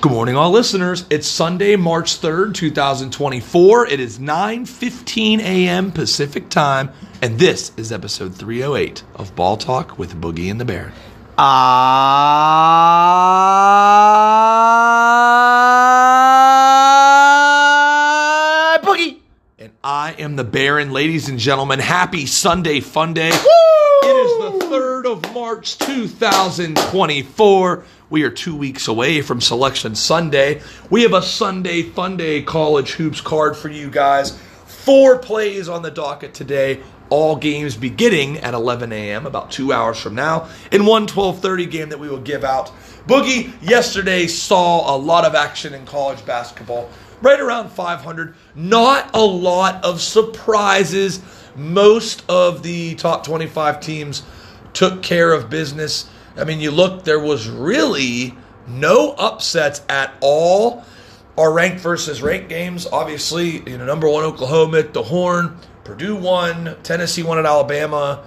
[0.00, 1.04] Good morning, all listeners.
[1.10, 3.86] It's Sunday, March 3rd, 2024.
[3.86, 5.92] It is 9.15 a.m.
[5.92, 6.90] Pacific time,
[7.20, 10.94] and this is episode 308 of Ball Talk with Boogie and the Baron.
[11.36, 11.42] I
[18.78, 19.18] ah, boogie.
[19.58, 20.92] And I am the Baron.
[20.92, 23.28] Ladies and gentlemen, happy Sunday Fun Day.
[23.28, 27.84] It is the 3rd of March 2024.
[28.10, 30.62] We are two weeks away from Selection Sunday.
[30.90, 34.36] We have a Sunday Fun Day college hoops card for you guys.
[34.66, 36.80] Four plays on the docket today.
[37.08, 41.88] All games beginning at 11 a.m., about two hours from now, in one 12:30 game
[41.90, 42.72] that we will give out.
[43.06, 46.90] Boogie yesterday saw a lot of action in college basketball,
[47.22, 48.34] right around 500.
[48.56, 51.20] Not a lot of surprises.
[51.54, 54.24] Most of the top 25 teams
[54.72, 56.10] took care of business.
[56.40, 58.34] I mean, you look, there was really
[58.66, 60.84] no upsets at all.
[61.36, 66.16] Our ranked versus ranked games, obviously, you know, number one Oklahoma at the Horn, Purdue
[66.16, 68.24] won, Tennessee won at Alabama,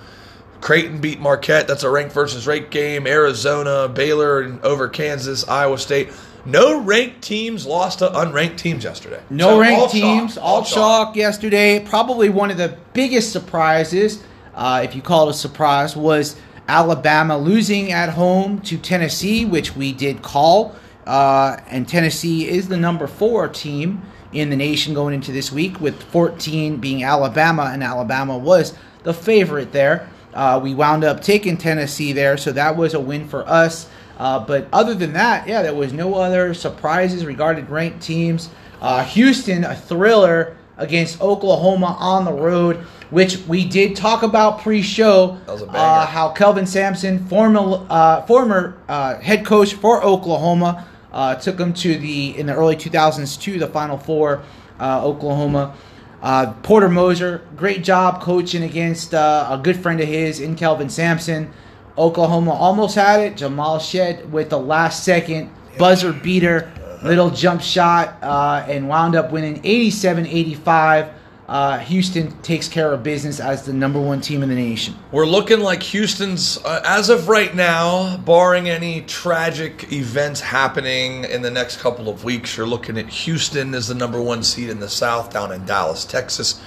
[0.61, 1.67] Creighton beat Marquette.
[1.67, 3.05] That's a ranked versus ranked game.
[3.05, 6.09] Arizona, Baylor, over Kansas, Iowa State.
[6.45, 9.21] No ranked teams lost to unranked teams yesterday.
[9.29, 11.79] No So, ranked all teams, chalk, all chalk yesterday.
[11.85, 14.23] Probably one of the biggest surprises,
[14.55, 16.35] uh, if you call it a surprise, was
[16.67, 20.75] Alabama losing at home to Tennessee, which we did call.
[21.05, 25.79] Uh, and Tennessee is the number four team in the nation going into this week,
[25.79, 30.09] with 14 being Alabama, and Alabama was the favorite there.
[30.33, 33.87] Uh, we wound up taking Tennessee there, so that was a win for us.
[34.17, 38.49] Uh, but other than that, yeah, there was no other surprises regarding ranked teams.
[38.81, 42.77] Uh, Houston, a thriller against Oklahoma on the road,
[43.09, 45.37] which we did talk about pre-show.
[45.45, 50.85] That was a uh, how Kelvin Sampson, former uh, former uh, head coach for Oklahoma,
[51.11, 54.43] uh, took them to the in the early 2000s to the Final Four.
[54.79, 55.75] Uh, Oklahoma.
[56.21, 60.89] Uh, Porter Moser, great job coaching against uh, a good friend of his in Kelvin
[60.89, 61.51] Sampson.
[61.97, 63.37] Oklahoma almost had it.
[63.37, 66.71] Jamal Shead with the last second buzzer beater,
[67.03, 71.09] little jump shot, uh, and wound up winning 87 85.
[71.47, 74.95] Uh, Houston takes care of business as the number one team in the nation.
[75.11, 81.41] We're looking like Houston's, uh, as of right now, barring any tragic events happening in
[81.41, 84.79] the next couple of weeks, you're looking at Houston as the number one seed in
[84.79, 86.61] the South down in Dallas, Texas.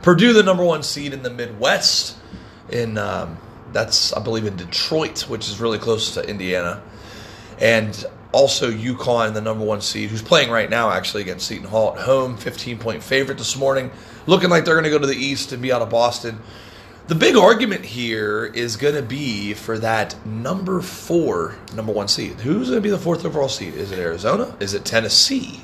[0.00, 2.16] Purdue, the number one seed in the Midwest.
[2.70, 3.36] In um,
[3.72, 6.82] that's, I believe, in Detroit, which is really close to Indiana.
[7.60, 11.94] And also UConn, the number one seed, who's playing right now actually against Seton Hall
[11.96, 13.90] at home, 15 point favorite this morning,
[14.26, 16.40] looking like they're going to go to the East and be out of Boston.
[17.08, 22.40] The big argument here is going to be for that number four, number one seed.
[22.40, 23.74] Who's going to be the fourth overall seed?
[23.74, 24.56] Is it Arizona?
[24.60, 25.60] Is it Tennessee?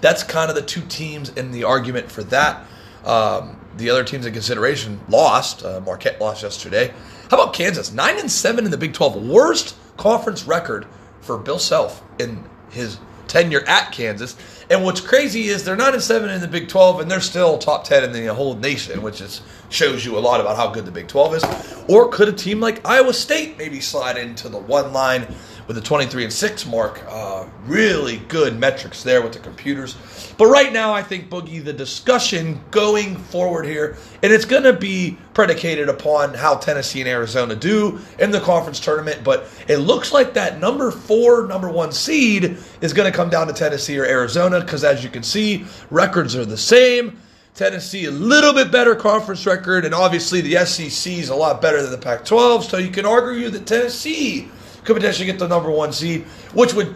[0.00, 2.66] That's kind of the two teams in the argument for that.
[3.04, 5.64] Um, the other teams in consideration lost.
[5.64, 6.92] Uh, Marquette lost yesterday.
[7.30, 7.92] How about Kansas?
[7.92, 10.86] Nine and seven in the Big Twelve, worst conference record
[11.28, 14.34] for Bill Self in his tenure at Kansas.
[14.70, 17.58] And what's crazy is they're nine and seven in the Big Twelve, and they're still
[17.58, 20.86] top ten in the whole nation, which is shows you a lot about how good
[20.86, 21.44] the Big Twelve is.
[21.86, 25.26] Or could a team like Iowa State maybe slide into the one line
[25.68, 27.04] with the twenty three and six mark?
[27.06, 29.94] Uh, really good metrics there with the computers.
[30.36, 34.72] But right now, I think Boogie, the discussion going forward here, and it's going to
[34.72, 39.22] be predicated upon how Tennessee and Arizona do in the conference tournament.
[39.22, 43.46] But it looks like that number four, number one seed is going to come down
[43.48, 47.18] to Tennessee or Arizona because, as you can see, records are the same.
[47.54, 51.82] Tennessee a little bit better conference record, and obviously the SEC is a lot better
[51.82, 52.62] than the Pac-12.
[52.62, 54.48] So you can argue that Tennessee
[54.88, 56.22] could potentially get the number one seed,
[56.54, 56.94] which would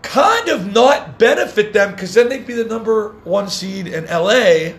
[0.00, 4.72] kind of not benefit them because then they'd be the number one seed in LA,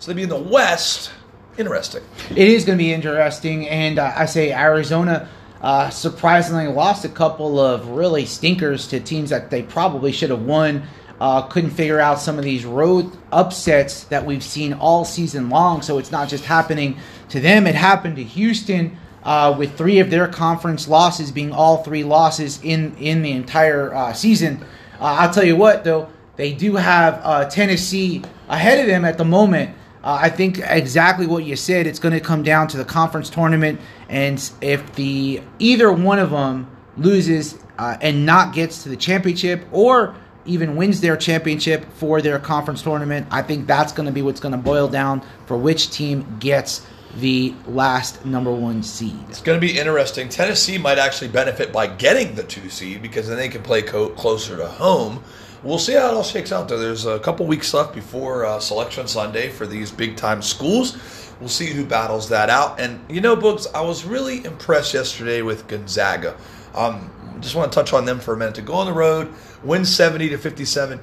[0.00, 1.12] so they'd be in the West.
[1.58, 2.02] Interesting.
[2.30, 5.28] It is going to be interesting, and uh, I say Arizona
[5.62, 10.42] uh, surprisingly lost a couple of really stinkers to teams that they probably should have
[10.42, 10.82] won.
[11.20, 15.82] Uh, couldn't figure out some of these road upsets that we've seen all season long.
[15.82, 16.98] So it's not just happening
[17.28, 18.98] to them; it happened to Houston
[19.28, 23.94] uh, with three of their conference losses being all three losses in in the entire
[23.94, 24.58] uh, season.
[24.98, 29.18] Uh, I'll tell you what, though, they do have uh, Tennessee ahead of them at
[29.18, 29.76] the moment.
[30.02, 31.86] Uh, I think exactly what you said.
[31.86, 36.30] It's going to come down to the conference tournament, and if the either one of
[36.30, 40.14] them loses uh, and not gets to the championship, or
[40.46, 44.40] even wins their championship for their conference tournament, I think that's going to be what's
[44.40, 46.86] going to boil down for which team gets
[47.20, 49.18] the last number one seed.
[49.28, 50.28] It's going to be interesting.
[50.28, 54.10] Tennessee might actually benefit by getting the two seed because then they can play co-
[54.10, 55.22] closer to home.
[55.62, 56.78] We'll see how it all shakes out, though.
[56.78, 60.96] There's a couple weeks left before uh, Selection Sunday for these big time schools.
[61.40, 62.78] We'll see who battles that out.
[62.78, 66.36] And, you know, Books, I was really impressed yesterday with Gonzaga.
[66.74, 67.10] Um,
[67.40, 68.54] just want to touch on them for a minute.
[68.56, 69.32] To go on the road,
[69.64, 71.00] win 70 to 57.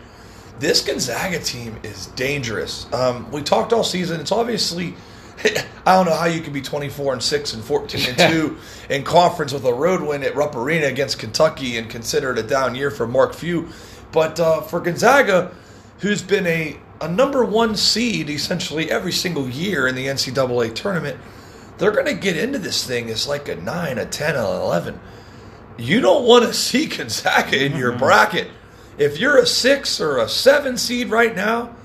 [0.60, 2.92] This Gonzaga team is dangerous.
[2.94, 4.22] Um, we talked all season.
[4.22, 4.96] It's obviously
[5.86, 8.58] I don't know how you can be 24 and 6 and 14 and 2
[8.90, 12.44] in conference with a road win at Rupp Arena against Kentucky and consider it a
[12.44, 13.70] down year for Mark Few.
[14.12, 15.54] But uh, for Gonzaga,
[16.00, 21.20] who's been a, a number one seed essentially every single year in the NCAA tournament,
[21.78, 25.00] they're going to get into this thing as like a 9, a 10, an 11.
[25.78, 28.00] You don't want to see Gonzaga in your mm-hmm.
[28.00, 28.50] bracket.
[28.98, 31.76] If you're a 6 or a 7 seed right now,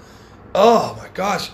[0.55, 1.51] oh my gosh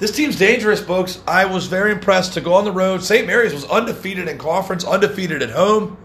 [0.00, 1.20] this team's dangerous, folks.
[1.28, 3.02] I was very impressed to go on the road.
[3.04, 3.26] St.
[3.26, 5.98] Mary's was undefeated in conference, undefeated at home.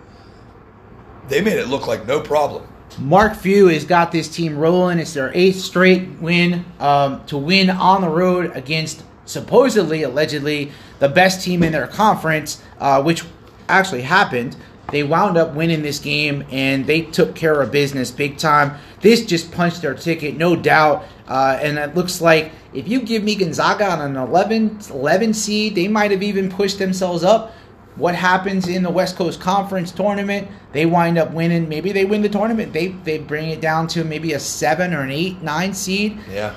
[1.29, 2.67] They made it look like no problem.
[2.99, 4.99] Mark Few has got this team rolling.
[4.99, 11.09] It's their eighth straight win um, to win on the road against supposedly, allegedly, the
[11.09, 13.23] best team in their conference, uh, which
[13.67, 14.55] actually happened.
[14.91, 18.77] They wound up winning this game and they took care of business big time.
[19.01, 21.05] This just punched their ticket, no doubt.
[21.27, 25.75] Uh, and it looks like if you give me Gonzaga on an 11, 11 seed,
[25.75, 27.53] they might have even pushed themselves up.
[27.95, 30.49] What happens in the West Coast Conference tournament?
[30.73, 31.69] They wind up winning.
[31.69, 32.73] Maybe they win the tournament.
[32.73, 36.19] They they bring it down to maybe a seven or an eight, nine seed.
[36.29, 36.53] Yeah.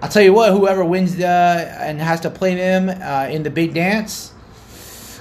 [0.00, 0.52] I'll tell you what.
[0.52, 4.32] Whoever wins the and has to play them uh, in the big dance,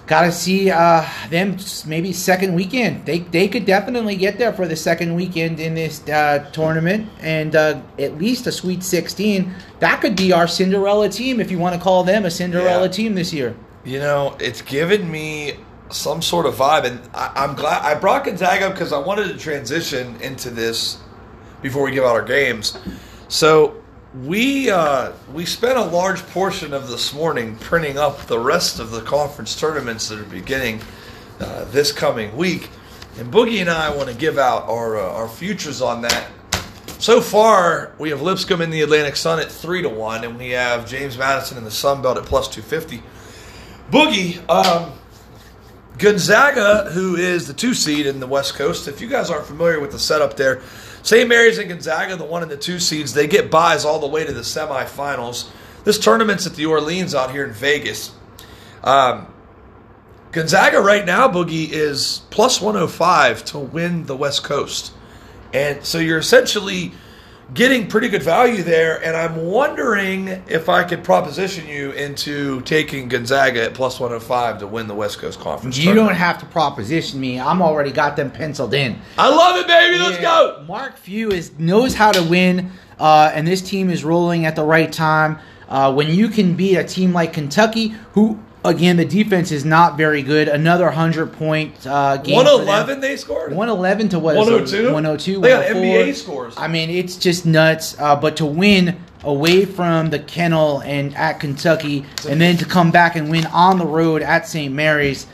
[0.08, 3.06] got to see uh, them maybe second weekend.
[3.06, 7.56] They they could definitely get there for the second weekend in this uh, tournament and
[7.56, 9.54] uh, at least a Sweet 16.
[9.80, 12.92] That could be our Cinderella team if you want to call them a Cinderella yeah.
[12.92, 13.56] team this year.
[13.84, 15.54] You know, it's given me
[15.90, 19.38] some sort of vibe, and I, am glad I brought Gonzaga because I wanted to
[19.38, 20.98] transition into this
[21.62, 22.78] before we give out our games.
[23.28, 23.84] So
[24.24, 28.92] we uh, we spent a large portion of this morning printing up the rest of
[28.92, 30.82] the conference tournaments that are beginning
[31.40, 32.70] uh, this coming week,
[33.18, 36.28] and Boogie and I want to give out our uh, our futures on that.
[36.98, 40.52] So far, we have Lipscomb in the Atlantic Sun at three to one, and we
[40.52, 43.04] have James Madison in the Sun Belt at plus two fifty.
[43.92, 44.94] Boogie, um,
[45.98, 48.88] Gonzaga, who is the two seed in the West Coast.
[48.88, 50.62] If you guys aren't familiar with the setup there
[51.06, 51.30] St.
[51.30, 54.26] Mary's and Gonzaga, the one and the two seeds, they get buys all the way
[54.26, 55.48] to the semifinals.
[55.84, 58.12] This tournament's at the Orleans out here in Vegas.
[58.84, 59.28] Um,
[60.32, 64.94] Gonzaga right now, Boogie, is plus 105 to win the West Coast.
[65.54, 66.92] And so you're essentially
[67.54, 69.04] getting pretty good value there.
[69.04, 74.68] And I'm wondering if I could proposition you into taking Gonzaga at plus 105 to
[74.68, 75.78] win the West Coast Conference.
[75.78, 76.10] You tournament.
[76.10, 77.40] don't have to proposition me.
[77.40, 79.00] I'm already got them penciled in.
[79.18, 79.98] I love it, baby.
[80.00, 80.64] Let's go.
[80.68, 84.64] Mark Few is knows how to win, uh, and this team is rolling at the
[84.64, 85.40] right time.
[85.68, 89.96] Uh, when you can beat a team like Kentucky, who Again, the defense is not
[89.98, 90.48] very good.
[90.48, 92.36] Another hundred point uh, game.
[92.36, 93.54] One eleven they scored.
[93.54, 94.36] One eleven to what?
[94.36, 94.92] One hundred two.
[94.92, 95.40] One hundred two.
[95.40, 96.56] They got NBA scores.
[96.58, 97.96] I mean, it's just nuts.
[98.00, 102.92] Uh, but to win away from the kennel and at Kentucky, and then to come
[102.92, 104.74] back and win on the road at St.
[104.74, 105.28] Mary's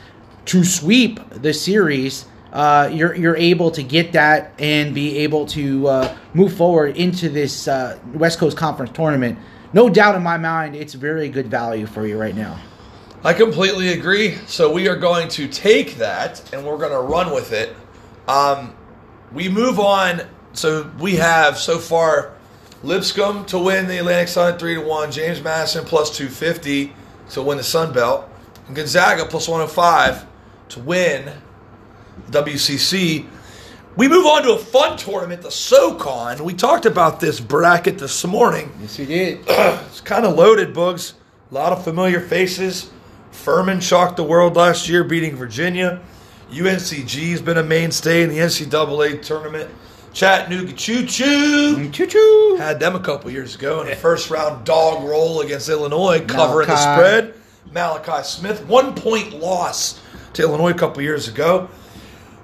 [0.46, 2.26] to sweep the series.
[2.52, 7.30] Uh, you're you're able to get that and be able to uh, move forward into
[7.30, 9.38] this uh, West Coast Conference tournament.
[9.72, 12.60] No doubt in my mind, it's very good value for you right now.
[13.24, 14.34] I completely agree.
[14.46, 17.74] So we are going to take that and we're going to run with it.
[18.26, 18.74] Um,
[19.32, 20.22] we move on.
[20.54, 22.34] So we have so far
[22.82, 25.12] Lipscomb to win the Atlantic Sun three to one.
[25.12, 26.92] James Madison plus two fifty
[27.30, 28.28] to win the Sun Belt.
[28.66, 30.26] And Gonzaga plus one hundred oh five
[30.70, 31.32] to win
[32.28, 33.26] the WCC.
[33.94, 36.42] We move on to a fun tournament, the SoCon.
[36.42, 38.72] We talked about this bracket this morning.
[38.80, 39.40] Yes, we did.
[39.46, 41.14] it's kind of loaded, Bugs.
[41.50, 42.90] A lot of familiar faces.
[43.32, 46.00] Furman shocked the world last year, beating Virginia.
[46.50, 49.70] UNCG's been a mainstay in the NCAA tournament.
[50.12, 51.90] Chattanooga Choo Choo.
[51.90, 52.56] Choo Choo.
[52.58, 56.68] Had them a couple years ago in a first round dog roll against Illinois, covering
[56.68, 56.84] Malachi.
[56.84, 57.34] the spread.
[57.72, 59.98] Malachi Smith, one point loss
[60.34, 61.68] to Illinois a couple years ago.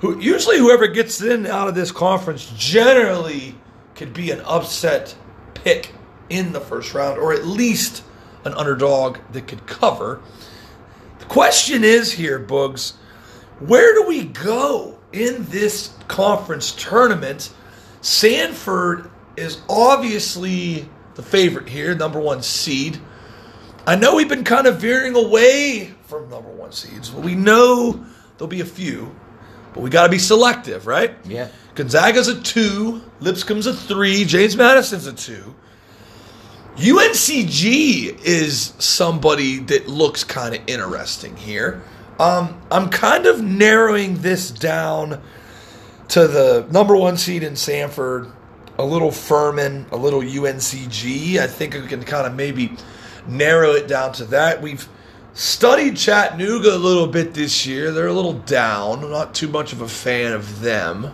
[0.00, 3.56] Who usually whoever gets in out of this conference generally
[3.94, 5.14] could be an upset
[5.54, 5.92] pick
[6.30, 8.02] in the first round, or at least
[8.44, 10.20] an underdog that could cover
[11.28, 12.94] question is here, Boogs,
[13.60, 17.52] where do we go in this conference tournament?
[18.00, 22.98] Samford is obviously the favorite here, number one seed.
[23.86, 27.10] I know we've been kind of veering away from number one seeds.
[27.10, 28.04] But we know
[28.36, 29.14] there'll be a few,
[29.74, 31.14] but we got to be selective, right?
[31.24, 31.48] Yeah.
[31.74, 35.54] Gonzaga's a two, Lipscomb's a three, James Madison's a two.
[36.78, 41.82] UNCG is somebody that looks kind of interesting here.
[42.20, 45.20] Um, I'm kind of narrowing this down
[46.10, 48.30] to the number one seed in Samford,
[48.78, 51.38] a little Furman, a little UNCG.
[51.38, 52.76] I think we can kind of maybe
[53.26, 54.62] narrow it down to that.
[54.62, 54.88] We've
[55.34, 57.90] studied Chattanooga a little bit this year.
[57.90, 59.02] They're a little down.
[59.02, 61.12] I'm not too much of a fan of them.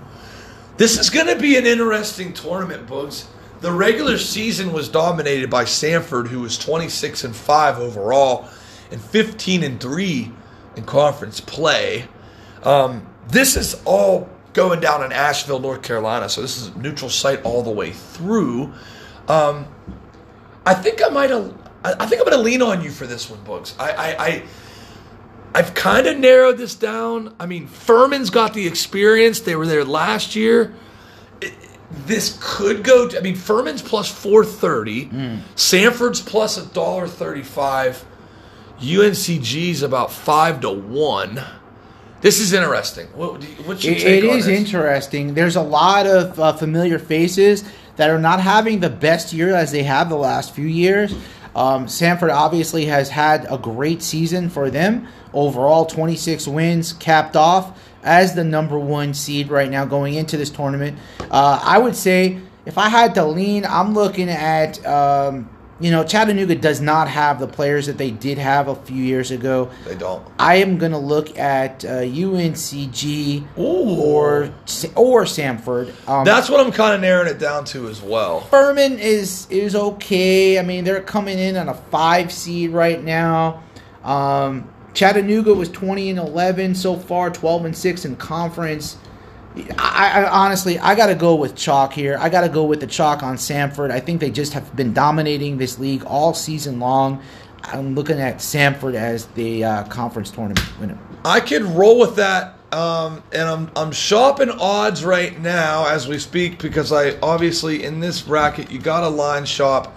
[0.77, 3.29] This is going to be an interesting tournament, Boogs.
[3.65, 8.47] The regular season was dominated by Samford, who was 26 and 5 overall
[8.91, 10.31] and 15 and 3
[10.77, 12.07] in conference play.
[12.63, 17.09] Um, this is all going down in Asheville, North Carolina, so this is a neutral
[17.09, 18.71] site all the way through.
[19.29, 19.67] Um,
[20.67, 21.55] I think I might have.
[21.83, 23.75] I think I'm going to lean on you for this one, Books.
[23.79, 24.43] I, I, I
[25.55, 27.35] I've kind of narrowed this down.
[27.41, 30.75] I mean, Furman's got the experience; they were there last year.
[32.07, 33.09] This could go.
[33.09, 35.41] To, I mean, Furman's plus four thirty, mm.
[35.57, 38.05] Samford's plus a dollar thirty five,
[38.81, 41.41] UNCG's about five to one.
[42.21, 43.07] This is interesting.
[43.09, 44.59] What, what's your it, take it is this?
[44.59, 45.35] interesting.
[45.35, 47.65] There's a lot of uh, familiar faces
[47.97, 51.15] that are not having the best year as they have the last few years.
[51.55, 55.07] Um, Samford obviously has had a great season for them.
[55.33, 60.51] Overall, 26 wins, capped off as the number one seed right now going into this
[60.51, 60.99] tournament.
[61.21, 64.85] Uh, I would say if I had to lean, I'm looking at.
[64.87, 69.03] Um, you know, Chattanooga does not have the players that they did have a few
[69.03, 69.71] years ago.
[69.85, 70.25] They don't.
[70.39, 74.01] I am going to look at uh, UNCG Ooh.
[74.01, 74.55] or
[74.95, 76.09] or Samford.
[76.09, 78.43] Um, That's what I'm kind of narrowing it down to as well.
[78.43, 80.61] Furman is is okay.
[80.61, 83.65] I mean, they're coming in on a five seed right now.
[84.05, 88.97] Um, Chattanooga was 20 and 11 so far, 12 and six in conference.
[89.77, 92.17] I, I, honestly, I got to go with chalk here.
[92.19, 93.91] I got to go with the chalk on Samford.
[93.91, 97.23] I think they just have been dominating this league all season long.
[97.65, 100.99] I'm looking at Samford as the uh, conference tournament winner.
[101.25, 106.19] I could roll with that, um, and I'm I'm shopping odds right now as we
[106.19, 109.97] speak because I obviously in this bracket you got a line shop.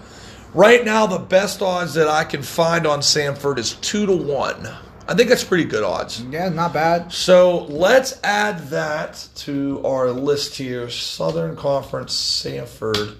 [0.54, 4.66] Right now, the best odds that I can find on Samford is two to one.
[5.10, 6.22] I think that's pretty good odds.
[6.30, 7.10] Yeah, not bad.
[7.12, 10.90] So let's add that to our list here.
[10.90, 13.16] Southern Conference Samford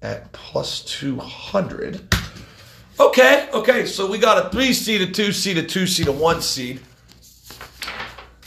[0.00, 2.14] at plus 200.
[2.98, 6.12] Okay, okay, so we got a three seed, a two seed, a two seed, a
[6.12, 6.80] one seed.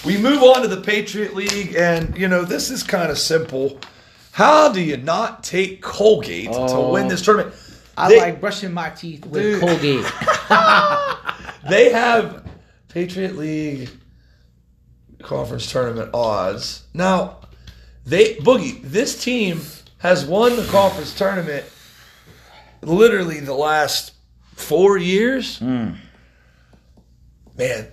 [0.04, 3.80] We move on to the Patriot League, and you know, this is kind of simple.
[4.32, 6.88] How do you not take Colgate Oh.
[6.88, 7.54] to win this tournament?
[7.96, 9.62] I They- like brushing my teeth with Dude.
[9.62, 10.06] Colgate.
[11.70, 12.49] They have
[12.90, 13.90] Patriot League
[15.22, 16.84] conference tournament odds.
[16.94, 17.38] Now,
[18.06, 19.62] they Boogie, this team
[20.00, 21.66] has won the conference tournament
[22.82, 24.14] literally the last
[24.56, 25.60] four years.
[25.60, 25.92] Hmm.
[27.58, 27.88] Man,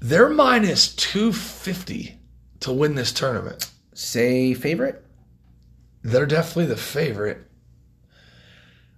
[0.00, 2.18] they're minus two fifty
[2.60, 3.70] to win this tournament.
[3.94, 5.04] Say favorite?
[6.02, 7.46] They're definitely the favorite.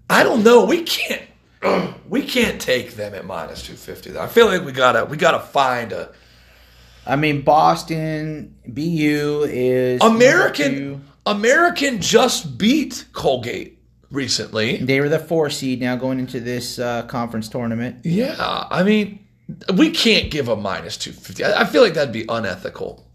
[0.08, 0.64] I don't know.
[0.64, 1.22] We can't.
[2.08, 4.16] We can't take them at minus two fifty.
[4.16, 6.12] I feel like we gotta we gotta find a
[7.06, 11.04] I mean, Boston BU is American.
[11.26, 13.78] American just beat Colgate
[14.10, 14.76] recently.
[14.76, 18.04] They were the four seed now going into this uh, conference tournament.
[18.04, 18.36] Yeah,
[18.70, 19.26] I mean,
[19.74, 21.44] we can't give a minus two fifty.
[21.44, 23.06] I, I feel like that'd be unethical.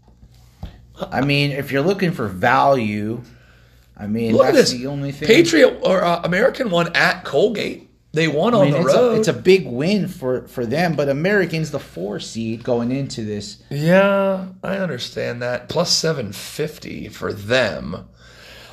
[1.00, 3.22] I mean, if you're looking for value,
[3.96, 4.72] I mean Look at this.
[4.72, 5.26] the only thing.
[5.28, 7.89] Patriot or uh, American won at Colgate.
[8.12, 9.12] They won I on mean, the it's, road.
[9.12, 13.24] a, it's a big win for for them, but Americans the four seed going into
[13.24, 13.62] this.
[13.70, 15.68] Yeah, I understand that.
[15.68, 18.08] Plus 750 for them.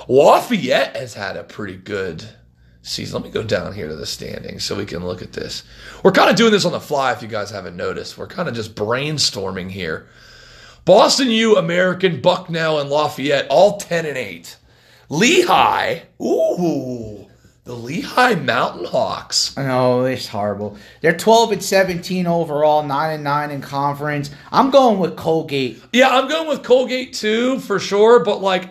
[0.07, 2.23] Lafayette has had a pretty good
[2.81, 3.21] season.
[3.21, 5.63] Let me go down here to the standings so we can look at this.
[6.03, 8.17] We're kind of doing this on the fly if you guys haven't noticed.
[8.17, 10.07] We're kind of just brainstorming here.
[10.85, 14.55] Boston U, American, Bucknell, and Lafayette, all 10 and 8.
[15.09, 17.26] Lehigh, ooh,
[17.67, 19.55] the Lehigh Mountain Hawks.
[19.57, 20.77] No, it's horrible.
[21.01, 24.31] They're 12 and 17 overall, 9 and 9 in conference.
[24.51, 25.83] I'm going with Colgate.
[25.91, 28.23] Yeah, I'm going with Colgate too for sure.
[28.23, 28.69] But like,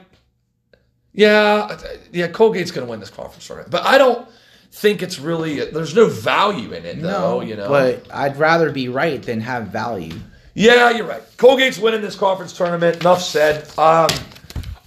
[1.12, 1.78] yeah,
[2.10, 3.70] yeah, Colgate's going to win this conference tournament.
[3.70, 4.26] But I don't
[4.72, 5.70] think it's really.
[5.70, 7.42] There's no value in it though.
[7.42, 7.68] you know.
[7.68, 10.14] But I'd rather be right than have value.
[10.54, 11.22] yeah, you're right.
[11.36, 13.00] Colgate's winning this conference tournament.
[13.00, 13.78] Enough said.
[13.78, 14.08] Um,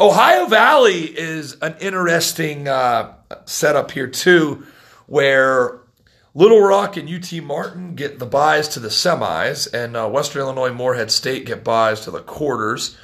[0.01, 3.13] Ohio Valley is an interesting uh,
[3.45, 4.65] setup here too,
[5.07, 5.79] where
[6.35, 10.71] Little Rock and UT Martin get the buys to the semis, and uh, Western Illinois
[10.73, 12.97] Morehead State get buys to the quarters.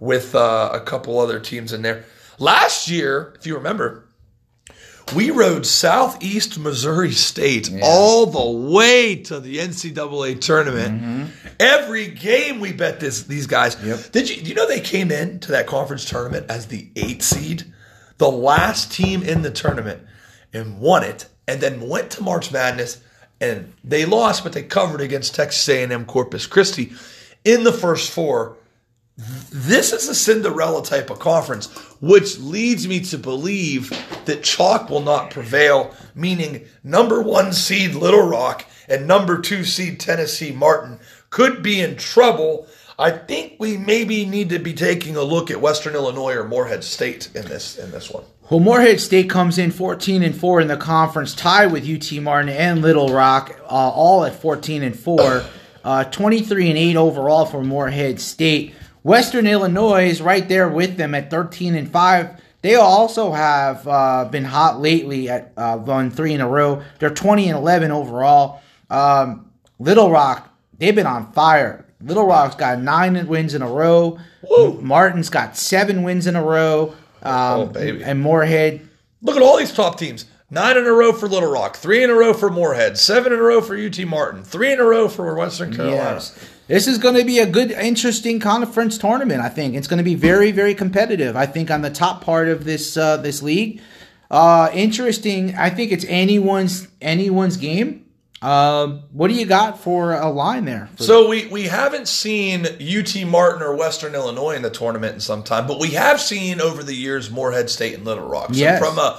[0.00, 2.04] with uh, a couple other teams in there.
[2.38, 4.04] Last year, if you remember,
[5.16, 11.32] we rode Southeast Missouri State all the way to the NCAA tournament.
[11.58, 13.76] Every game we bet this these guys.
[13.82, 14.12] Yep.
[14.12, 17.22] Did you do you know they came in to that conference tournament as the eight
[17.24, 17.64] seed,
[18.18, 20.02] the last team in the tournament,
[20.52, 23.00] and won it, and then went to March Madness
[23.40, 26.92] and they lost, but they covered against Texas A&M Corpus Christi
[27.44, 28.56] in the first four.
[29.50, 31.66] This is a Cinderella type of conference,
[32.00, 33.90] which leads me to believe
[34.26, 39.98] that chalk will not prevail, meaning number one seed Little Rock and number two seed
[39.98, 42.68] Tennessee Martin could be in trouble.
[43.00, 46.82] I think we maybe need to be taking a look at Western Illinois or Morehead
[46.82, 48.24] State in this in this one.
[48.50, 52.48] Well, Morehead State comes in 14 and 4 in the conference, tied with UT Martin
[52.48, 55.44] and Little Rock, uh, all at 14 and 4.
[55.84, 58.74] Uh, 23 and 8 overall for Morehead State.
[59.02, 62.40] Western Illinois is right there with them at 13 and 5.
[62.62, 66.82] They also have uh, been hot lately at uh, three in a row.
[66.98, 68.60] They're 20 and 11 overall.
[68.90, 71.86] Um, Little Rock, they've been on fire.
[72.00, 74.18] Little Rock's got nine wins in a row.
[74.48, 74.80] Woo.
[74.80, 76.94] Martin's got seven wins in a row.
[77.22, 78.04] Um, Oh, baby.
[78.04, 78.88] And Morehead,
[79.20, 80.26] Look at all these top teams.
[80.50, 83.38] Nine in a row for Little Rock, three in a row for Morehead, seven in
[83.38, 85.96] a row for UT Martin, three in a row for Western Carolina.
[86.14, 86.38] Yes.
[86.68, 89.40] This is going to be a good, interesting conference tournament.
[89.42, 91.36] I think it's going to be very, very competitive.
[91.36, 93.80] I think on the top part of this uh, this league,
[94.30, 95.54] uh, interesting.
[95.56, 98.06] I think it's anyone's anyone's game.
[98.40, 100.88] Uh, what do you got for a line there?
[100.96, 105.20] For- So we, we haven't seen UT Martin or Western Illinois in the tournament in
[105.20, 108.48] some time, but we have seen over the years Morehead State and Little Rock.
[108.48, 108.78] So Yes.
[108.78, 109.18] from a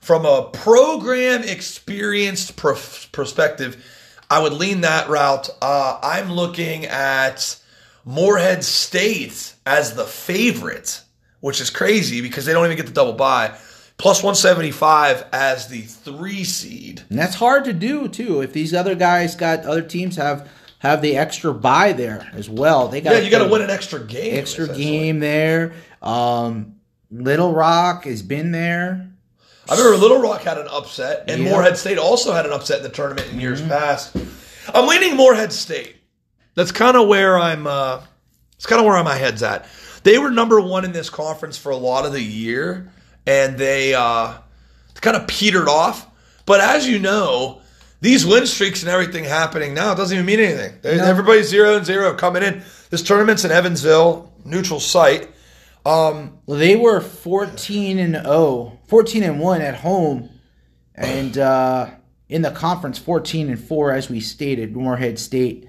[0.00, 2.78] from a program experienced pro-
[3.12, 3.84] perspective,
[4.30, 5.50] I would lean that route.
[5.60, 7.58] Uh, I'm looking at
[8.06, 11.02] Morehead State as the favorite,
[11.40, 13.54] which is crazy because they don't even get the double bye.
[14.00, 17.02] Plus 175 as the three seed.
[17.10, 18.40] and that's hard to do too.
[18.40, 20.48] If these other guys got other teams have
[20.78, 23.68] have the extra buy there as well, they got Yeah, you got to win an
[23.70, 24.38] extra game.
[24.38, 25.74] extra game there.
[26.00, 26.76] Um,
[27.10, 29.06] Little Rock has been there.
[29.68, 31.50] I remember Little Rock had an upset, and Yeah.
[31.50, 34.16] Morehead State also had an upset in the tournament in years past.
[34.74, 35.96] I'm leaning Morehead State.
[36.54, 37.66] That's kind of where I'm.
[37.66, 38.00] Uh,
[38.56, 39.66] it's kind of where my head's at.
[40.02, 42.90] They were number one in this conference for a lot of the year,
[43.26, 44.34] and they uh,
[44.94, 46.06] kind of petered off.
[46.46, 47.60] But as you know,
[48.00, 50.78] these win streaks and everything happening now doesn't even mean anything.
[50.82, 51.04] They- No.
[51.04, 52.62] Everybody's zero and zero coming in.
[52.90, 55.28] This tournament's in Evansville, neutral site.
[55.86, 60.28] Um, Well, they were 14 and 0, 14 and 1 at home,
[60.94, 61.90] and uh,
[62.28, 65.66] in the conference 14 and 4, as we stated, Morehead State.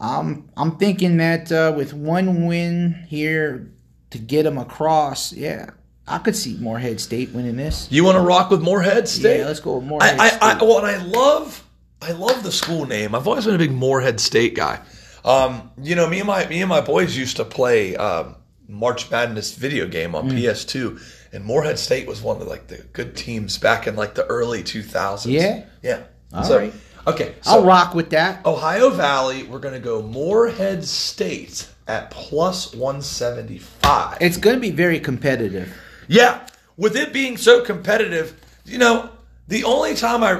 [0.00, 3.72] Um, I'm thinking that uh, with one win here
[4.10, 5.70] to get them across, yeah,
[6.08, 7.88] I could see Morehead State winning this.
[7.90, 9.38] you want to rock with Morehead State?
[9.40, 10.42] Yeah, let's go with Morehead I, I, State.
[10.42, 11.64] I, well, and I love,
[12.02, 13.14] I love the school name.
[13.14, 14.80] I've always been a big Morehead State guy.
[15.24, 18.36] Um, you know, me and my me and my boys used to play um,
[18.68, 20.38] March Madness video game on Mm.
[20.38, 21.00] PS2,
[21.32, 24.24] and Morehead State was one of the, like the good teams back in like the
[24.26, 25.26] early 2000s.
[25.30, 25.64] Yeah?
[25.82, 26.02] yeah.
[26.32, 26.72] All so, right.
[27.06, 28.44] Okay, I'll rock with that.
[28.46, 34.18] Ohio Valley, we're gonna go Morehead State at plus 175.
[34.20, 35.74] It's going to be very competitive.
[36.08, 39.10] Yeah, with it being so competitive, you know,
[39.46, 40.32] the only time I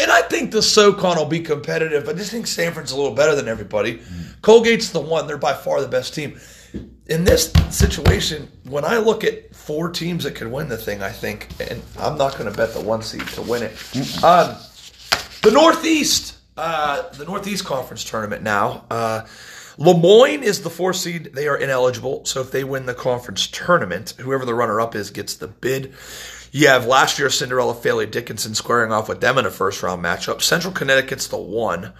[0.00, 3.14] and I think the SoCon will be competitive, but I just think Samford's a little
[3.14, 4.00] better than everybody.
[4.40, 6.38] Colgate's the one; they're by far the best team.
[7.06, 11.10] In this situation, when I look at four teams that could win the thing, I
[11.10, 13.72] think, and I'm not going to bet the one seed to win it.
[14.24, 14.56] Um,
[15.42, 18.84] the Northeast, uh, the Northeast Conference tournament now.
[18.90, 19.22] Uh,
[19.78, 21.32] Le Moyne is the four seed.
[21.34, 22.24] They are ineligible.
[22.24, 25.94] So if they win the conference tournament, whoever the runner up is gets the bid.
[26.50, 30.04] You have last year's Cinderella Fairleigh Dickinson squaring off with them in a first round
[30.04, 30.42] matchup.
[30.42, 31.92] Central Connecticut's the one.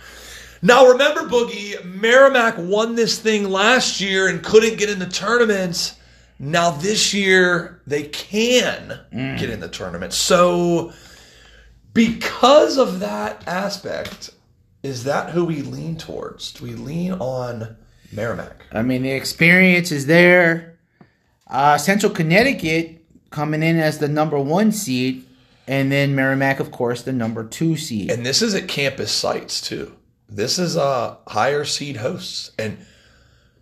[0.61, 5.95] Now remember, Boogie, Merrimack won this thing last year and couldn't get in the tournament.
[6.39, 9.39] Now this year they can mm.
[9.39, 10.13] get in the tournament.
[10.13, 10.93] So
[11.95, 14.31] because of that aspect,
[14.83, 16.53] is that who we lean towards?
[16.53, 17.77] Do we lean on
[18.13, 18.67] Merrimack?
[18.73, 20.79] I mean, the experience is there.
[21.47, 25.27] Uh, Central Connecticut coming in as the number one seed,
[25.67, 28.11] and then Merrimack, of course, the number two seed.
[28.11, 29.95] And this is at campus sites too.
[30.29, 32.79] This is uh higher seed hosts and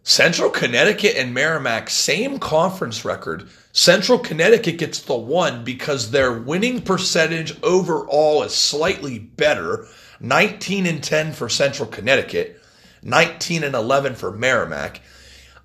[0.03, 3.49] Central Connecticut and Merrimack same conference record.
[3.73, 9.87] Central Connecticut gets the one because their winning percentage overall is slightly better.
[10.21, 12.63] 19 and 10 for Central Connecticut,
[13.03, 15.01] 19 and 11 for Merrimack.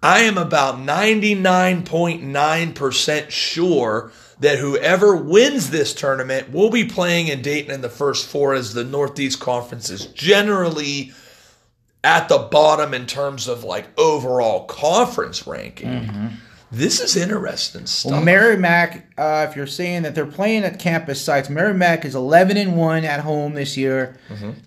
[0.02, 7.72] I am about 99.9% sure that whoever wins this tournament will be playing in Dayton
[7.72, 11.14] in the first four as the Northeast Conference is generally
[12.04, 15.88] at the bottom in terms of like overall conference ranking.
[15.88, 16.28] Mm-hmm.
[16.72, 18.12] This is interesting stuff.
[18.12, 22.58] Well, Merrimack, uh, if you're saying that they're playing at campus sites, Merrimack is 11
[22.58, 24.18] and 1 at home this year.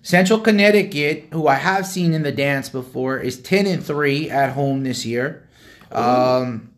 [0.01, 4.53] Central Connecticut, who I have seen in the dance before, is 10 and 3 at
[4.53, 5.47] home this year.
[5.91, 6.69] Um,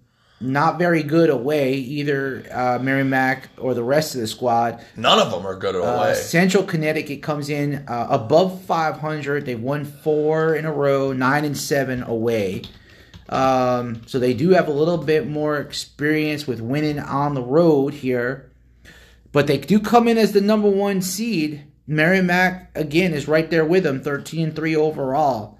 [0.43, 4.83] not very good away, either uh, Merrimack or the rest of the squad.
[4.97, 6.15] None of them are good Uh, away.
[6.15, 9.45] Central Connecticut comes in uh, above 500.
[9.45, 12.63] They've won four in a row, nine and seven away.
[13.31, 17.93] Um, so they do have a little bit more experience with winning on the road
[17.93, 18.51] here,
[19.31, 21.65] but they do come in as the number one seed.
[21.87, 25.57] Merrimack again is right there with them, 13-3 overall.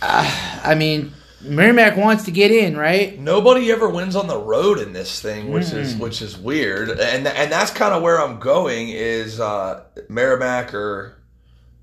[0.00, 3.18] Uh, I mean, Merrimack wants to get in, right?
[3.18, 7.26] Nobody ever wins on the road in this thing, which is which is weird, and
[7.26, 8.88] and that's kind of where I'm going.
[8.88, 11.22] Is uh, Merrimack or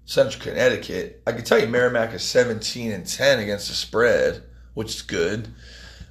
[0.06, 1.22] Central Connecticut?
[1.28, 5.48] I can tell you, Merrimack is 17 and 10 against the spread, which is good.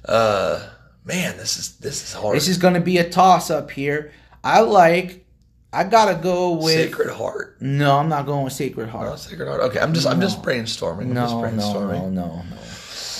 [0.05, 0.67] Uh,
[1.05, 2.35] man, this is this is hard.
[2.35, 4.11] This is going to be a toss up here.
[4.43, 5.25] I like.
[5.73, 6.73] I gotta go with.
[6.73, 7.61] Sacred Heart.
[7.61, 9.09] No, I'm not going with Sacred Heart.
[9.09, 9.61] Oh, Sacred Heart.
[9.61, 11.01] Okay, I'm just I'm just brainstorming.
[11.11, 12.11] I'm just No, no, brainstorming.
[12.11, 12.43] no, no,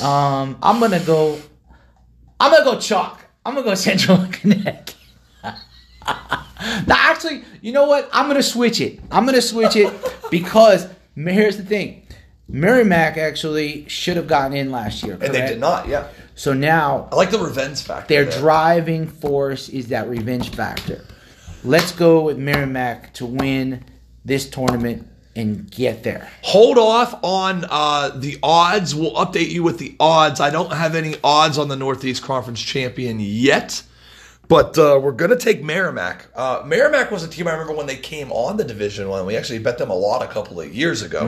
[0.02, 0.06] no.
[0.06, 1.40] Um, I'm gonna go.
[2.42, 3.24] I'm gonna go chalk.
[3.46, 4.96] I'm gonna go Central Connecticut.
[5.44, 8.10] now, actually, you know what?
[8.12, 9.00] I'm gonna switch it.
[9.12, 9.94] I'm gonna switch it
[10.32, 12.01] because here's the thing:
[12.52, 15.88] Merrimack actually should have gotten in last year, And they did not.
[15.88, 18.08] Yeah, So now I like the revenge factor.
[18.14, 18.40] their there.
[18.40, 21.06] driving force is that revenge factor.
[21.64, 23.86] Let's go with Merrimack to win
[24.26, 26.30] this tournament and get there.
[26.42, 28.94] Hold off on uh, the odds.
[28.94, 30.42] We'll update you with the odds.
[30.42, 33.82] I don't have any odds on the Northeast Conference champion yet,
[34.50, 36.26] but uh, we're going to take Merrimack.
[36.36, 39.26] Uh, Merrimack was a team I remember when they came on the Division One.
[39.26, 41.28] We actually bet them a lot a couple of years ago.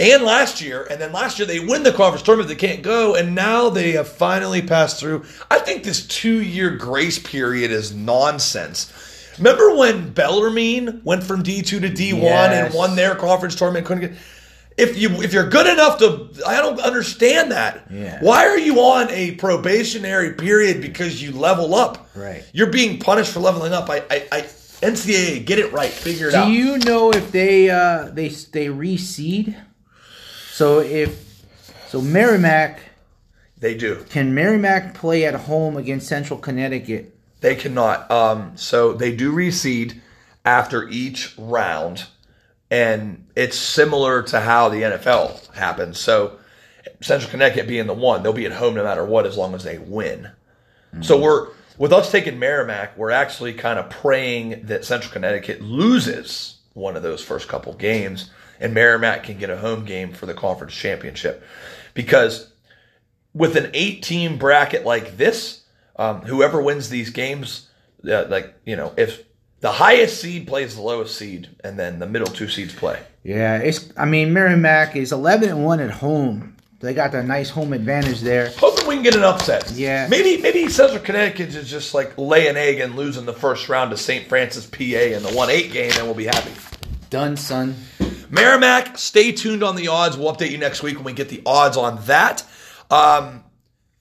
[0.00, 2.48] And last year, and then last year they win the conference tournament.
[2.48, 5.26] They can't go, and now they have finally passed through.
[5.50, 8.90] I think this two-year grace period is nonsense.
[9.36, 13.84] Remember when Bellarmine went from D two to D one and won their conference tournament?
[13.84, 14.18] Couldn't get.
[14.78, 17.86] If you if you're good enough to, I don't understand that.
[17.90, 18.20] Yeah.
[18.22, 22.08] Why are you on a probationary period because you level up?
[22.14, 22.42] Right.
[22.54, 23.90] You're being punished for leveling up.
[23.90, 24.40] I, I, I
[24.80, 25.90] NCAA, get it right.
[25.90, 26.46] Figure it Do out.
[26.46, 29.54] Do you know if they uh, they they reseed?
[30.60, 31.42] So if
[31.88, 32.80] so, Merrimack
[33.56, 34.04] they do.
[34.10, 37.16] can Merrimack play at home against Central Connecticut?
[37.40, 38.10] They cannot.
[38.10, 40.00] Um, so they do reseed
[40.44, 42.08] after each round,
[42.70, 45.98] and it's similar to how the NFL happens.
[45.98, 46.38] So
[47.00, 49.64] Central Connecticut being the one, they'll be at home no matter what as long as
[49.64, 50.28] they win.
[51.00, 56.58] So we're with us taking Merrimack, we're actually kind of praying that Central Connecticut loses
[56.74, 58.28] one of those first couple games,
[58.60, 61.42] and Merrimack can get a home game for the conference championship,
[61.94, 62.52] because
[63.34, 65.64] with an eight-team bracket like this,
[65.96, 67.68] um, whoever wins these games,
[68.08, 69.24] uh, like you know, if
[69.60, 73.00] the highest seed plays the lowest seed, and then the middle two seeds play.
[73.22, 73.92] Yeah, it's.
[73.96, 76.56] I mean, Merrimack is eleven and one at home.
[76.80, 78.50] They got the nice home advantage there.
[78.56, 79.70] Hoping we can get an upset.
[79.72, 80.08] Yeah.
[80.08, 83.90] Maybe maybe Central Connecticut is just like laying an egg and losing the first round
[83.90, 84.26] to St.
[84.26, 86.52] Francis, PA, in the one eight game, and we'll be happy.
[87.10, 87.76] Done, son.
[88.30, 90.16] Merrimack, stay tuned on the odds.
[90.16, 92.44] We'll update you next week when we get the odds on that.
[92.88, 93.42] Um,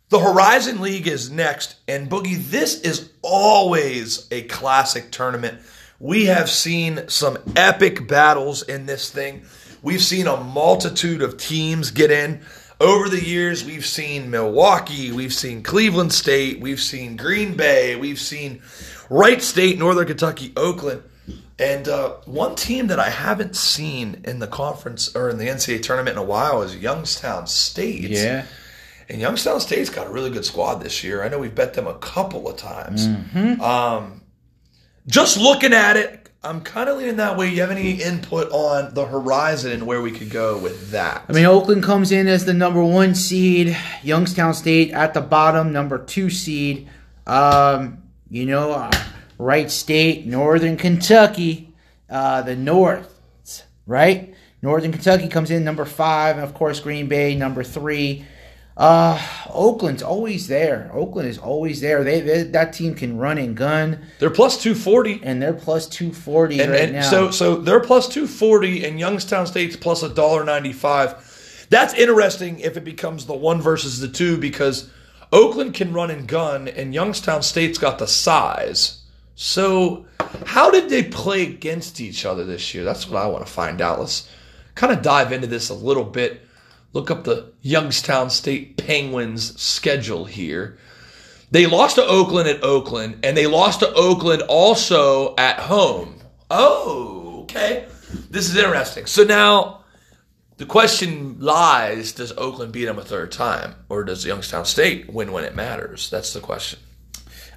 [0.10, 5.60] the Horizon League is next, and Boogie, this is always a classic tournament.
[6.00, 9.46] We have seen some epic battles in this thing.
[9.82, 12.42] We've seen a multitude of teams get in.
[12.80, 18.20] Over the years, we've seen Milwaukee, we've seen Cleveland State, we've seen Green Bay, we've
[18.20, 18.62] seen
[19.10, 21.04] Wright State, Northern Kentucky, Oakland.
[21.60, 25.84] And uh, one team that I haven't seen in the conference or in the NCAA
[25.84, 28.10] tournament in a while is Youngstown State.
[28.10, 28.45] Yeah.
[29.10, 31.22] And Youngstown State's got a really good squad this year.
[31.22, 33.08] I know we've bet them a couple of times.
[33.08, 33.60] Mm-hmm.
[33.60, 34.22] Um,
[35.08, 37.50] just looking at it, I'm kind of leaning that way.
[37.50, 41.26] You have any input on the horizon and where we could go with that?
[41.28, 43.76] I mean, Oakland comes in as the number one seed.
[44.04, 46.88] Youngstown State at the bottom, number two seed.
[47.28, 48.91] Um, you know, uh,
[49.39, 51.73] Wright State, Northern Kentucky,
[52.10, 53.17] uh, the North,
[53.88, 54.36] right?
[54.62, 58.25] Northern Kentucky comes in number five, and of course Green Bay number three.
[58.75, 60.89] Uh, Oakland's always there.
[60.93, 62.04] Oakland is always there.
[62.04, 65.21] They, they that team can run and gun, they're plus 240.
[65.23, 67.02] and they're plus two forty right and now.
[67.02, 71.67] so so they're plus 240 and Youngstown State's plus $1.95.
[71.69, 74.89] That's interesting if it becomes the one versus the two because
[75.32, 78.99] Oakland can run and gun, and Youngstown State's got the size.
[79.41, 80.06] So,
[80.45, 82.84] how did they play against each other this year?
[82.84, 84.02] That's what I want to find out.
[84.02, 84.30] Let's
[84.75, 86.41] kind of dive into this a little bit.
[86.91, 90.78] Look up the Youngstown State Penguins schedule here.
[91.52, 96.19] They lost to Oakland at Oakland, and they lost to Oakland also at home.
[96.52, 97.88] Oh, okay.
[98.30, 99.06] This is interesting.
[99.06, 99.86] So now
[100.58, 105.32] the question lies does Oakland beat them a third time, or does Youngstown State win
[105.32, 106.10] when it matters?
[106.10, 106.80] That's the question.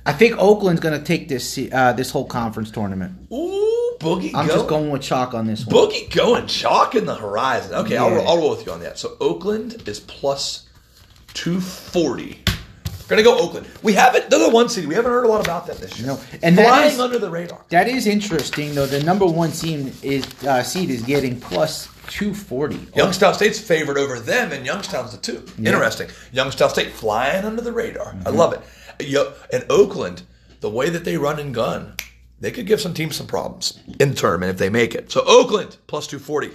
[0.04, 3.12] I think Oakland's going to take this uh, this whole conference tournament.
[3.32, 4.54] Ooh, Boogie I'm go.
[4.56, 5.74] just going with chalk on this one.
[5.76, 7.74] Boogie going chalk in the horizon.
[7.74, 8.98] Okay, I'll, I'll roll with you on that.
[8.98, 10.68] So Oakland is plus
[11.34, 12.42] 240.
[13.08, 13.66] We're going to go Oakland.
[13.82, 14.86] We haven't, they're the one seed.
[14.86, 16.08] We haven't heard a lot about that this year.
[16.08, 16.20] No.
[16.42, 17.62] And Flying is- under the radar.
[17.68, 18.86] That is interesting, though.
[18.86, 22.80] The number one seed is uh, seed is getting plus two forty.
[22.96, 25.44] Youngstown State's favored over them, and Youngstown's the two.
[25.58, 26.08] Interesting.
[26.32, 28.16] Youngstown State flying under the radar.
[28.24, 28.60] I love it.
[29.52, 30.22] And Oakland,
[30.60, 31.94] the way that they run and gun,
[32.40, 35.12] they could give some teams some problems in the tournament if they make it.
[35.12, 36.50] So Oakland plus 240.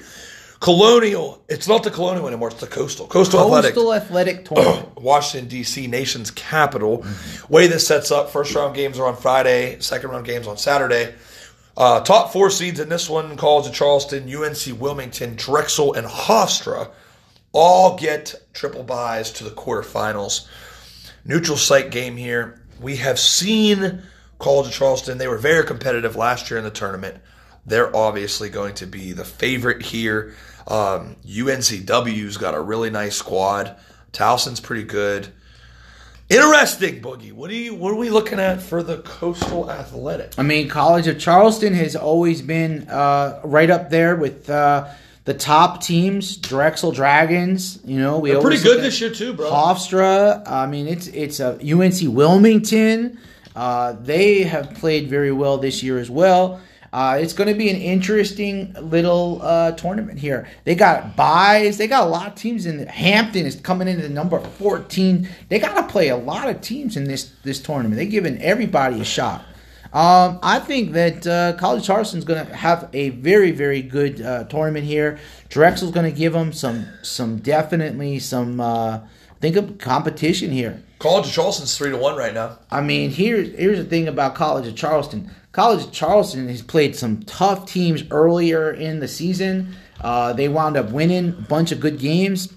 [0.60, 3.06] Colonial, it's not the Colonial anymore, it's the Coastal.
[3.06, 3.76] Coastal, Athletic.
[3.76, 4.98] Coastal Athletic Tournament.
[5.02, 7.06] Washington, D.C., nation's capital.
[7.48, 11.14] Way this sets up first round games are on Friday, second round games on Saturday.
[11.78, 16.90] Uh, top four seeds in this one College of Charleston, UNC Wilmington, Drexel, and Hofstra
[17.52, 20.48] all get triple buys to the quarterfinals.
[21.28, 22.62] Neutral site game here.
[22.80, 24.02] We have seen
[24.40, 25.18] College of Charleston.
[25.18, 27.18] They were very competitive last year in the tournament.
[27.66, 30.34] They're obviously going to be the favorite here.
[30.68, 33.76] Um, UNCW's got a really nice squad.
[34.14, 35.28] Towson's pretty good.
[36.30, 37.34] Interesting, Boogie.
[37.34, 37.76] What are you?
[37.76, 40.34] What are we looking at for the Coastal Athletic?
[40.38, 44.90] I mean, College of Charleston has always been uh, right up there with uh,
[45.28, 46.38] the top teams.
[46.38, 49.52] Drexel Dragons, you know, we They're pretty good this year too, bro.
[49.52, 50.42] Hofstra.
[50.48, 53.20] I mean, it's it's a UNC Wilmington.
[53.54, 56.62] Uh, they have played very well this year as well.
[56.94, 60.48] Uh, it's going to be an interesting little uh, tournament here.
[60.64, 61.78] They got buys.
[61.78, 62.78] They got a lot of teams in.
[62.78, 65.28] The, Hampton is coming in at number fourteen.
[65.50, 67.98] They got to play a lot of teams in this this tournament.
[67.98, 69.44] They're giving everybody a shot.
[69.94, 74.44] Um, I think that uh, College Charleston's going to have a very, very good uh,
[74.46, 75.20] tournament here.
[75.50, 79.00] Drexel's going to give them some, some definitely some uh,
[79.40, 80.84] think of competition here.
[81.00, 82.58] College of Charleston's three to one right now.
[82.72, 85.30] I mean, here's here's the thing about College of Charleston.
[85.52, 89.76] College of Charleston has played some tough teams earlier in the season.
[90.02, 92.54] Uh, they wound up winning a bunch of good games.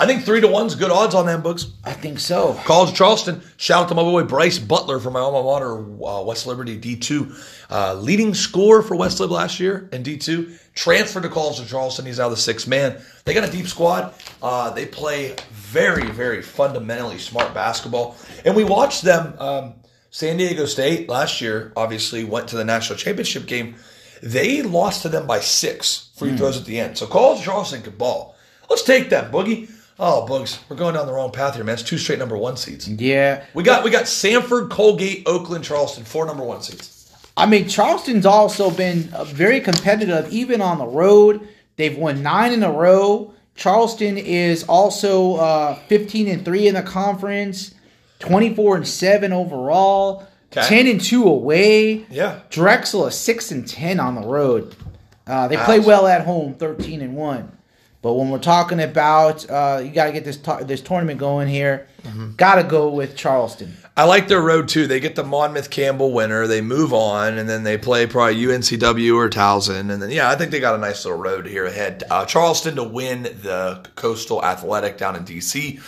[0.00, 1.66] I think three to one's good odds on them books.
[1.84, 2.54] I think so.
[2.64, 3.42] College of Charleston.
[3.56, 7.66] Shout out to my boy Bryce Butler from my alma mater, uh, West Liberty D2.
[7.70, 10.58] Uh, leading scorer for West Lib last year in D2.
[10.74, 12.06] Transferred to College of Charleston.
[12.06, 13.00] He's now the sixth man.
[13.24, 14.14] They got a deep squad.
[14.42, 18.16] Uh, they play very, very fundamentally smart basketball.
[18.44, 19.34] And we watched them.
[19.38, 19.74] Um,
[20.10, 23.76] San Diego State last year obviously went to the national championship game.
[24.22, 26.98] They lost to them by six free throws at the end.
[26.98, 28.36] So College of Charleston could ball.
[28.68, 29.70] Let's take that, Boogie.
[30.04, 31.74] Oh, Bugs, we're going down the wrong path here, man.
[31.74, 32.88] It's two straight number one seeds.
[32.88, 37.14] Yeah, We got we got Samford, Colgate, Oakland, Charleston, four number one seeds.
[37.36, 41.46] I mean, Charleston's also been uh, very competitive, even on the road.
[41.76, 43.32] They've won nine in a row.
[43.54, 47.72] Charleston is also uh, 15 and three in the conference,
[48.18, 50.66] 24 and seven overall, Okay.
[50.66, 52.04] 10 and two away.
[52.10, 52.40] Yeah.
[52.50, 54.74] Drexel is six and 10 on the road.
[55.28, 57.56] Uh, they play well at home, 13 and one.
[58.02, 61.48] But when we're talking about uh, you got to get this to- this tournament going
[61.48, 62.32] here, Mm-hmm.
[62.32, 63.76] got to go with Charleston.
[63.96, 64.88] I like their road too.
[64.88, 69.14] They get the Monmouth Campbell winner, they move on, and then they play probably UNCW
[69.14, 72.02] or Towson, and then yeah, I think they got a nice little road here ahead.
[72.10, 75.78] Uh, Charleston to win the Coastal Athletic down in DC.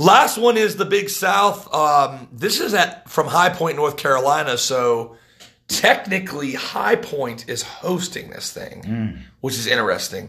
[0.00, 1.72] Last one is the Big South.
[1.72, 5.16] Um, this is at from High Point, North Carolina, so
[5.68, 10.28] technically High Point is hosting this thing, which is interesting.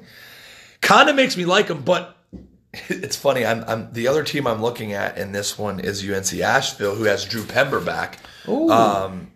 [0.82, 2.18] Kind of makes me like them, but
[2.90, 3.46] it's funny.
[3.46, 7.06] I'm, I'm the other team I'm looking at in this one is UNC Asheville, who
[7.06, 8.20] has Drew Pember back.
[8.72, 9.32] Um,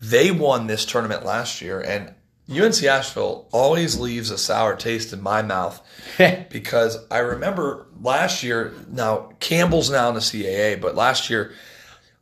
[0.00, 2.14] they won this tournament last year, and
[2.50, 5.80] UNC Asheville always leaves a sour taste in my mouth
[6.50, 8.74] because I remember last year.
[8.88, 11.52] Now Campbell's now in the CAA, but last year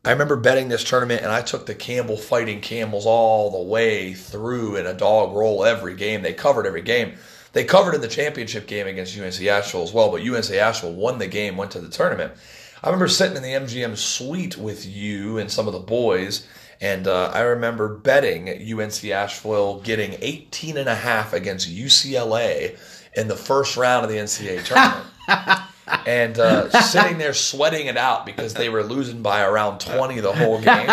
[0.05, 4.15] I remember betting this tournament, and I took the Campbell Fighting Camels all the way
[4.15, 6.23] through in a dog roll every game.
[6.23, 7.15] They covered every game.
[7.53, 11.19] They covered in the championship game against UNC Asheville as well, but UNC Asheville won
[11.19, 12.33] the game, went to the tournament.
[12.83, 16.47] I remember sitting in the MGM suite with you and some of the boys,
[16.81, 22.77] and uh, I remember betting UNC Asheville getting 18 and a half against UCLA
[23.15, 24.65] in the first round of the NCAA
[25.29, 25.61] tournament.
[26.07, 30.33] and uh, sitting there sweating it out because they were losing by around 20 the
[30.33, 30.91] whole game.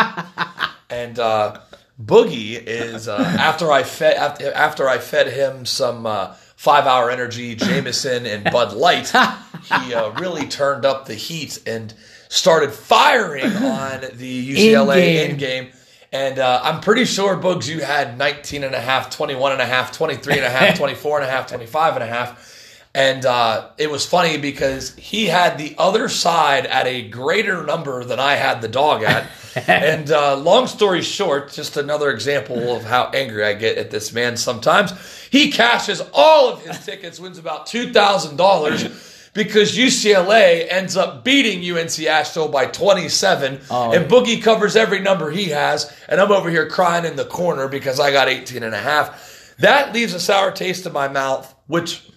[0.92, 1.62] And uh,
[2.02, 7.10] Boogie is uh, after I fed after, after I fed him some uh, five hour
[7.10, 11.94] energy Jameson and Bud Light, he uh, really turned up the heat and
[12.28, 15.70] started firing on the UCLA In-game.
[16.12, 19.66] And uh, I'm pretty sure, Boogs, you had 19 and a half, 21 and a
[19.66, 22.84] half, 23 and a half, 24 and a half, 25 and a half.
[22.94, 28.04] And uh, it was funny because he had the other side at a greater number
[28.04, 29.30] than I had the dog at.
[29.68, 34.12] and uh, long story short, just another example of how angry I get at this
[34.12, 34.92] man sometimes.
[35.32, 42.00] He cashes all of his tickets, wins about $2,000 because UCLA ends up beating UNC
[42.00, 43.62] Asheville by 27.
[43.70, 43.92] Oh.
[43.94, 45.96] And Boogie covers every number he has.
[46.08, 49.56] And I'm over here crying in the corner because I got 18 and a half.
[49.60, 52.10] That leaves a sour taste in my mouth, which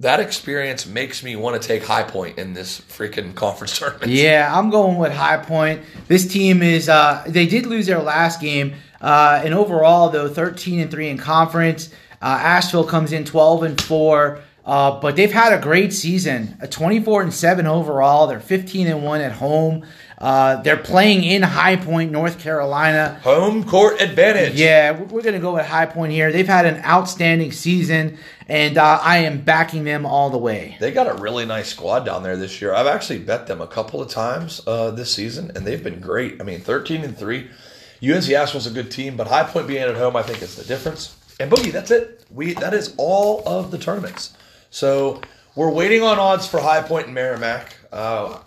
[0.00, 4.12] that experience makes me want to take High Point in this freaking conference tournament.
[4.12, 5.82] Yeah, I'm going with High Point.
[6.06, 8.74] This team is uh they did lose their last game.
[9.00, 11.90] Uh and overall though 13 and 3 in conference.
[12.22, 14.40] Uh Asheville comes in 12 and 4.
[14.64, 18.26] Uh, but they've had a great season, a 24 and 7 overall.
[18.26, 19.86] They're 15 and 1 at home.
[20.18, 23.20] Uh, they're playing in High Point, North Carolina.
[23.22, 24.54] Home court advantage.
[24.54, 26.32] Yeah, we're- we're going to go with High Point here.
[26.32, 30.76] They've had an outstanding season, and uh, I am backing them all the way.
[30.80, 32.74] They got a really nice squad down there this year.
[32.74, 36.40] I've actually bet them a couple of times uh, this season, and they've been great.
[36.40, 37.48] I mean, 13 and 3.
[38.02, 40.64] UNC Asheville's a good team, but High Point being at home, I think, is the
[40.64, 41.14] difference.
[41.38, 42.24] And Boogie, that's it.
[42.30, 44.34] We That is all of the tournaments.
[44.70, 45.20] So
[45.54, 47.76] we're waiting on odds for High Point and Merrimack.
[47.92, 48.38] Uh,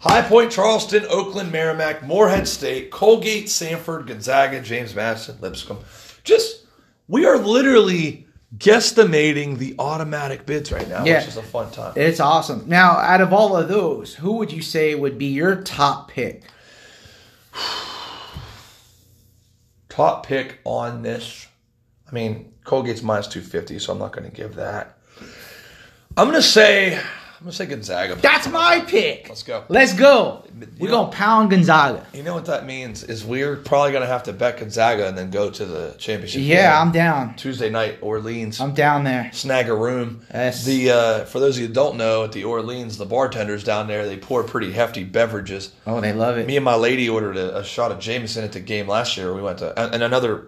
[0.00, 5.78] High Point, Charleston, Oakland, Merrimack, Morehead State, Colgate, Samford, Gonzaga, James Madison, Lipscomb.
[6.22, 6.64] Just,
[7.08, 11.18] we are literally guesstimating the automatic bids right now, Yeah.
[11.18, 11.92] which is a fun time.
[11.96, 12.64] It's awesome.
[12.68, 16.42] Now, out of all of those, who would you say would be your top pick?
[19.88, 21.45] Top pick on this.
[22.10, 24.98] I mean, Colgate's minus 250, so I'm not going to give that.
[26.16, 27.02] I'm going to say, I'm
[27.40, 28.14] going to say Gonzaga.
[28.14, 29.28] That's my pick.
[29.28, 29.64] Let's go.
[29.68, 30.44] Let's go.
[30.78, 32.06] We're know- going to pound Gonzaga.
[32.14, 35.18] You know what that means is we're probably going to have to bet Gonzaga and
[35.18, 36.40] then go to the championship.
[36.42, 36.86] Yeah, game.
[36.86, 37.36] I'm down.
[37.36, 38.60] Tuesday night, Orleans.
[38.60, 39.30] I'm down there.
[39.32, 40.24] snag a room.
[40.32, 40.64] Yes.
[40.64, 43.86] The uh, for those of you who don't know, at the Orleans, the bartenders down
[43.88, 45.72] there they pour pretty hefty beverages.
[45.86, 46.46] Oh, they love it.
[46.46, 49.34] Me and my lady ordered a, a shot of Jameson at the game last year.
[49.34, 50.46] We went to and and another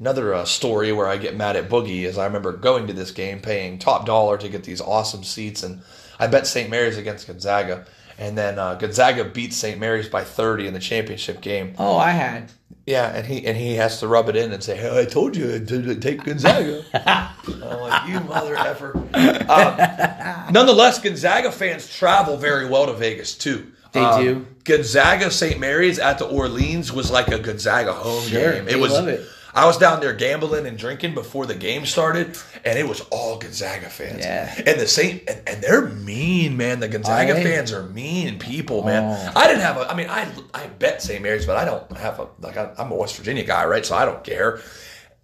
[0.00, 3.10] another uh, story where I get mad at Boogie is I remember going to this
[3.10, 5.80] game, paying top dollar to get these awesome seats, and
[6.18, 6.70] I bet St.
[6.70, 7.84] Mary's against Gonzaga,
[8.18, 9.78] and then uh, Gonzaga beats St.
[9.78, 11.74] Mary's by thirty in the championship game.
[11.78, 12.50] Oh, I had.
[12.86, 15.36] Yeah, and he and he has to rub it in and say, "Hey, I told
[15.36, 22.66] you to take Gonzaga." I'm like, "You mother effer." Um, nonetheless, Gonzaga fans travel very
[22.68, 23.72] well to Vegas too.
[23.92, 24.46] They Um, do.
[24.64, 25.58] Gonzaga St.
[25.60, 28.68] Mary's at the Orleans was like a Gonzaga home Sure, game.
[28.68, 28.92] It was.
[28.92, 29.26] love it.
[29.58, 33.38] I was down there gambling and drinking before the game started, and it was all
[33.38, 34.20] Gonzaga fans.
[34.20, 34.54] Yeah.
[34.56, 36.78] And the Saint and, and they're mean, man.
[36.78, 37.42] The Gonzaga they?
[37.42, 39.02] fans are mean people, man.
[39.02, 39.32] Oh.
[39.34, 39.90] I didn't have a.
[39.90, 41.20] I mean, I I bet St.
[41.20, 42.56] Mary's, but I don't have a like.
[42.56, 43.84] I, I'm a West Virginia guy, right?
[43.84, 44.60] So I don't care.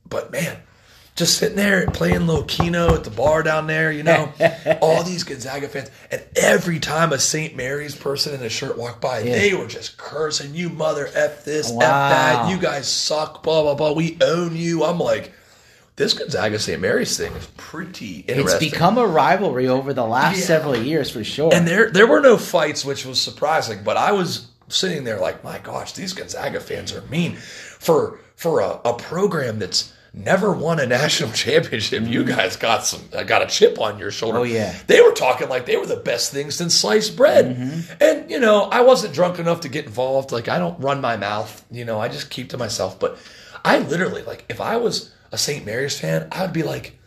[0.08, 0.58] But man,
[1.14, 4.32] just sitting there playing little Keno at the bar down there, you know,
[4.82, 7.54] all these Gonzaga fans, and every time a St.
[7.54, 11.70] Mary's person in a shirt walked by, they were just cursing, "You mother f this,
[11.70, 13.92] f that, you guys suck, blah blah blah.
[13.92, 15.32] We own you." I'm like,
[15.96, 16.80] this Gonzaga St.
[16.80, 20.44] Mary's thing is pretty It's become a rivalry over the last Yeah.
[20.44, 21.54] several years for sure.
[21.54, 23.84] And there there were no fights, which was surprising.
[23.84, 28.58] But I was sitting there like, my gosh, these Gonzaga fans are mean for for
[28.58, 32.04] a, a program that's never won a national championship.
[32.04, 34.38] You guys got some uh, got a chip on your shoulder.
[34.38, 34.74] Oh, yeah.
[34.86, 37.56] they were talking like they were the best thing since sliced bread.
[37.56, 37.92] Mm-hmm.
[38.02, 40.32] And you know, I wasn't drunk enough to get involved.
[40.32, 41.64] Like I don't run my mouth.
[41.70, 42.98] You know, I just keep to myself.
[42.98, 43.18] But
[43.64, 45.66] I literally like if I was a St.
[45.66, 46.98] Mary's fan, I would be like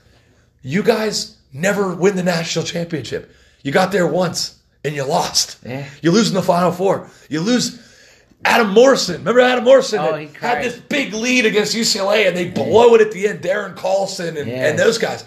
[0.62, 3.32] you guys never win the national championship.
[3.63, 5.58] You got there once and you lost.
[5.65, 5.88] Yeah.
[6.02, 7.10] You lose in the final four.
[7.29, 7.77] You lose.
[8.48, 12.95] Adam Morrison, remember Adam Morrison Oh, had- this big lead against UCLA and they blow
[12.95, 13.41] it at the end.
[13.41, 14.67] Darren Carlson and, Yeah.
[14.67, 15.23] and those guys.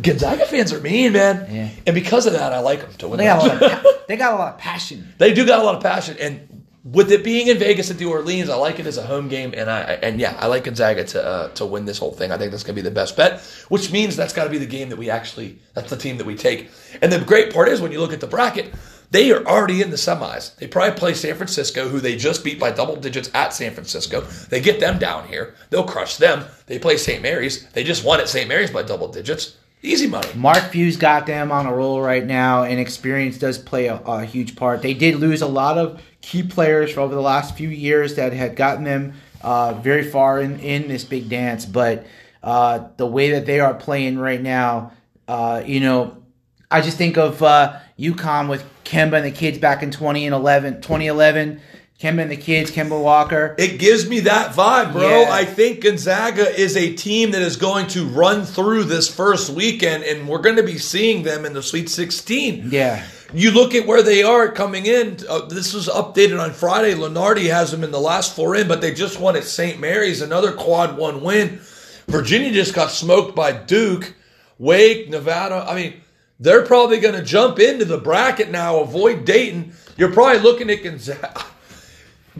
[0.00, 1.46] Gonzaga fans are mean, man.
[1.50, 1.68] Yeah.
[1.86, 3.18] And because of that, I like them to win.
[3.18, 5.12] they got a lot of, pa- they got a lot of passion.
[5.18, 8.04] They do got a lot of passion, and with it being in Vegas at the
[8.06, 11.04] Orleans, I like it as a home game, and I and yeah, I like Gonzaga
[11.04, 12.30] to uh, to win this whole thing.
[12.32, 14.58] I think that's going to be the best bet, which means that's got to be
[14.58, 16.70] the game that we actually that's the team that we take.
[17.02, 18.72] And the great part is when you look at the bracket,
[19.10, 20.56] they are already in the semis.
[20.56, 24.22] They probably play San Francisco, who they just beat by double digits at San Francisco.
[24.22, 26.44] They get them down here, they'll crush them.
[26.66, 27.22] They play St.
[27.22, 28.48] Mary's, they just won at St.
[28.48, 29.56] Mary's by double digits.
[29.82, 30.28] Easy money.
[30.34, 34.24] Mark Few's got them on a roll right now, and experience does play a, a,
[34.24, 34.82] huge part.
[34.82, 38.56] They did lose a lot of key players over the last few years that had
[38.56, 42.06] gotten them uh, very far in, in this big dance, but
[42.42, 44.92] uh, the way that they are playing right now,
[45.28, 46.16] uh, you know,
[46.70, 51.60] I just think of uh, UConn with Kemba and the kids back in 2011, 2011
[52.00, 53.54] Kemba and the kids, Kemba Walker.
[53.58, 55.22] It gives me that vibe, bro.
[55.22, 55.30] Yeah.
[55.30, 60.04] I think Gonzaga is a team that is going to run through this first weekend,
[60.04, 62.68] and we're going to be seeing them in the Sweet 16.
[62.70, 63.02] Yeah.
[63.32, 65.16] You look at where they are coming in.
[65.26, 66.92] Uh, this was updated on Friday.
[66.92, 69.80] Lunardi has them in the last four in, but they just won at St.
[69.80, 71.60] Mary's, another quad one win.
[72.08, 74.14] Virginia just got smoked by Duke,
[74.58, 75.64] Wake, Nevada.
[75.66, 75.94] I mean,
[76.38, 79.72] they're probably going to jump into the bracket now, avoid Dayton.
[79.96, 81.44] You're probably looking at Gonzaga.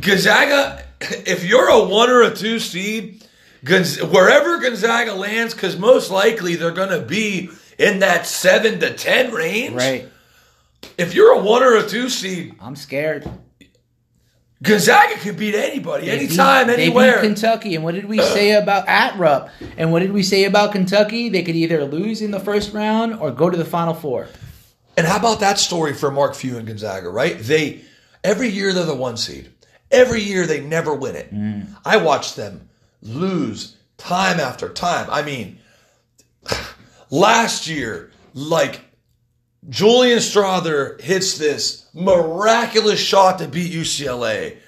[0.01, 3.25] Gonzaga, if you're a one or a two seed,
[3.63, 9.33] wherever Gonzaga lands, because most likely they're going to be in that seven to ten
[9.33, 9.75] range.
[9.75, 10.09] Right.
[10.99, 13.29] If you're a one or a two seed, I'm scared.
[14.63, 17.17] Gonzaga can beat anybody, they anytime, beat, anywhere.
[17.17, 19.51] They beat Kentucky, and what did we say about at Rupp?
[19.77, 21.29] And what did we say about Kentucky?
[21.29, 24.29] They could either lose in the first round or go to the Final Four.
[24.97, 27.11] And how about that story for Mark Few and Gonzaga?
[27.11, 27.39] Right?
[27.39, 27.83] They
[28.25, 29.53] every year they're the one seed.
[29.91, 31.33] Every year they never win it.
[31.33, 31.69] Mm.
[31.85, 32.69] I watched them
[33.03, 35.09] lose time after time.
[35.11, 35.59] I mean,
[37.11, 38.81] last year, like
[39.69, 44.59] Julian Strawther hits this miraculous shot to beat UCLA.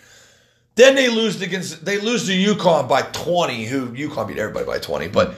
[0.74, 4.79] Then they lose against they lose to UConn by 20, who UConn beat everybody by
[4.79, 5.09] 20.
[5.09, 5.35] But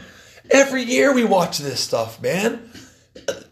[0.51, 2.70] every year we watch this stuff, man.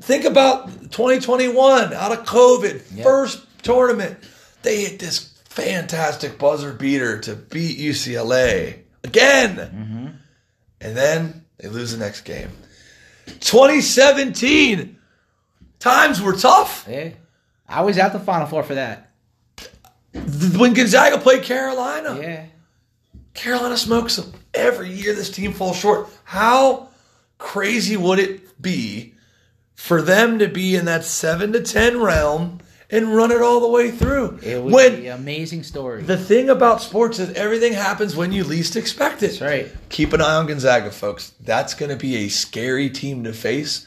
[0.00, 4.18] Think about 2021 out of COVID, first tournament.
[4.62, 9.56] They hit this fantastic buzzer beater to beat UCLA again.
[9.56, 10.06] Mm-hmm.
[10.80, 12.50] And then they lose the next game.
[13.40, 14.98] 2017,
[15.80, 16.86] times were tough.
[16.88, 17.10] Yeah.
[17.68, 19.10] I was at the Final Four for that.
[20.12, 22.18] When Gonzaga played Carolina.
[22.20, 22.46] Yeah.
[23.34, 24.32] Carolina smokes them.
[24.54, 26.08] Every year this team falls short.
[26.24, 26.88] How
[27.36, 29.14] crazy would it be
[29.74, 32.58] for them to be in that 7 to 10 realm
[32.90, 34.38] and run it all the way through.
[34.42, 36.02] It would when, be amazing story.
[36.02, 39.38] The thing about sports is everything happens when you least expect it.
[39.38, 39.72] That's right.
[39.90, 41.32] Keep an eye on Gonzaga, folks.
[41.40, 43.86] That's going to be a scary team to face.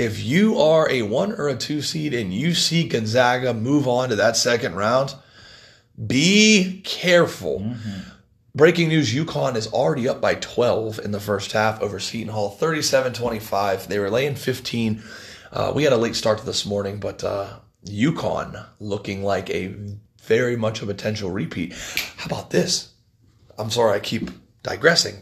[0.00, 4.08] If you are a one or a two seed and you see Gonzaga move on
[4.08, 5.14] to that second round,
[6.06, 7.60] be careful.
[7.60, 8.08] Mm-hmm.
[8.54, 12.48] Breaking news UConn is already up by 12 in the first half over Seton Hall,
[12.48, 13.88] 37 25.
[13.88, 15.02] They were laying 15.
[15.52, 19.76] Uh, we had a late start this morning, but uh, UConn looking like a
[20.22, 21.74] very much a potential repeat.
[22.16, 22.94] How about this?
[23.58, 24.30] I'm sorry, I keep
[24.62, 25.16] digressing.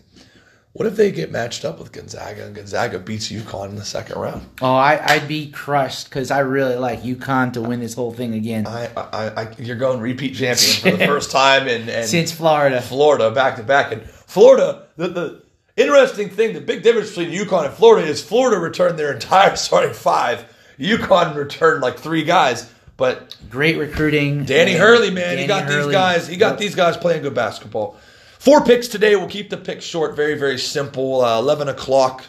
[0.78, 4.16] What if they get matched up with Gonzaga and Gonzaga beats UConn in the second
[4.16, 4.48] round?
[4.62, 8.34] Oh, I, would be crushed because I really like UConn to win this whole thing
[8.34, 8.64] again.
[8.64, 12.80] I, I, I you're going repeat champion for the first time in, in since Florida,
[12.80, 14.86] Florida back to back, and Florida.
[14.94, 15.42] The, the
[15.76, 19.92] interesting thing, the big difference between UConn and Florida is Florida returned their entire starting
[19.92, 20.44] five
[20.78, 24.44] UConn returned like three guys, but great recruiting.
[24.44, 25.86] Danny Hurley, man, Danny he got Hurley.
[25.86, 26.28] these guys.
[26.28, 26.58] He got yep.
[26.58, 27.96] these guys playing good basketball.
[28.38, 29.16] Four picks today.
[29.16, 30.16] We'll keep the picks short.
[30.16, 31.22] Very very simple.
[31.22, 32.24] Uh, Eleven o'clock.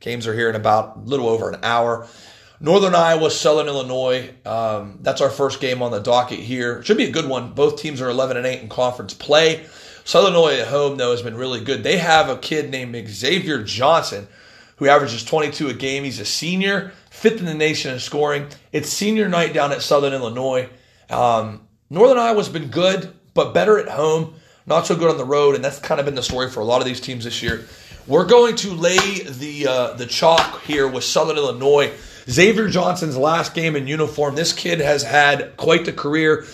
[0.00, 2.08] Games are here in about a little over an hour.
[2.60, 4.30] Northern Iowa, Southern Illinois.
[4.44, 6.82] Um, that's our first game on the docket here.
[6.82, 7.52] Should be a good one.
[7.52, 9.66] Both teams are 11 and 8 in conference play.
[10.04, 11.82] Southern Illinois at home, though, has been really good.
[11.82, 14.28] They have a kid named Xavier Johnson
[14.76, 16.02] who averages 22 a game.
[16.02, 18.48] He's a senior fifth in the nation in scoring.
[18.72, 20.68] It's senior night down at Southern Illinois.
[21.08, 24.34] Um, Northern Iowa's been good, but better at home,
[24.66, 26.64] not so good on the road, and that's kind of been the story for a
[26.64, 27.66] lot of these teams this year.
[28.06, 31.92] We're going to lay the uh, the chalk here with Southern Illinois.
[32.28, 34.34] Xavier Johnson's last game in uniform.
[34.34, 36.46] This kid has had quite the career.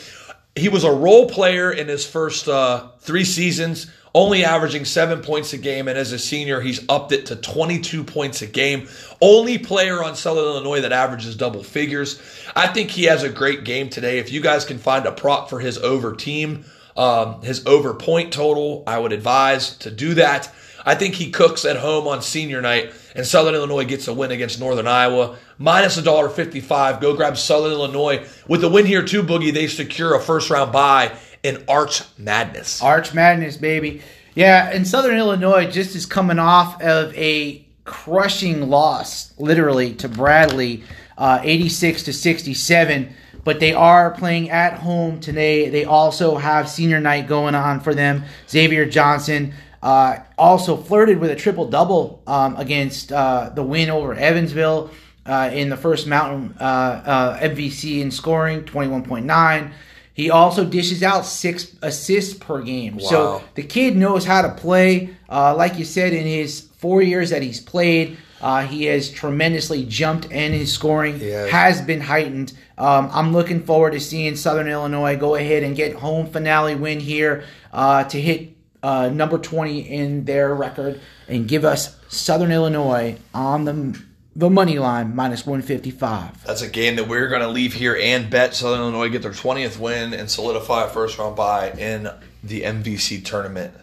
[0.57, 5.53] He was a role player in his first uh, three seasons only averaging seven points
[5.53, 5.89] a game.
[5.89, 8.89] And as a senior, he's upped it to 22 points a game.
[9.21, 12.21] Only player on Southern Illinois that averages double figures.
[12.57, 14.19] I think he has a great game today.
[14.19, 16.65] If you guys can find a prop for his over team,
[16.99, 20.53] um, his over point total, I would advise to do that.
[20.85, 24.31] I think he cooks at home on senior night, and Southern Illinois gets a win
[24.31, 25.37] against Northern Iowa.
[25.59, 27.01] Minus a dollar fifty-five.
[27.01, 28.27] Go grab Southern Illinois.
[28.49, 32.83] With the win here too, Boogie, they secure a first round bye in Arch Madness.
[32.83, 34.03] Arch Madness, baby.
[34.35, 40.85] Yeah, and Southern Illinois just is coming off of a crushing loss, literally, to Bradley,
[41.17, 43.15] uh, 86 to 67.
[43.49, 45.71] But they are playing at home today.
[45.71, 48.25] They also have senior night going on for them.
[48.47, 54.13] Xavier Johnson, Uh, also flirted with a triple double um, against uh, the win over
[54.13, 54.91] Evansville
[55.25, 59.73] uh, in the first Mountain uh, uh, MVC in scoring, 21.9.
[60.13, 63.01] He also dishes out six assists per game.
[63.01, 65.17] So the kid knows how to play.
[65.27, 69.85] Uh, like you said, in his four years that he's played, uh, he has tremendously
[69.85, 71.49] jumped and his scoring has.
[71.51, 72.53] has been heightened.
[72.77, 77.01] Um, I'm looking forward to seeing Southern Illinois go ahead and get home finale win
[77.01, 83.19] here uh, to hit uh, number 20 in their record and give us Southern Illinois
[83.35, 84.01] on the
[84.37, 86.45] the money line minus 155.
[86.45, 89.33] That's a game that we're going to leave here and bet Southern Illinois get their
[89.33, 92.09] 20th win and solidify a first round bye in
[92.45, 93.75] the MVC tournament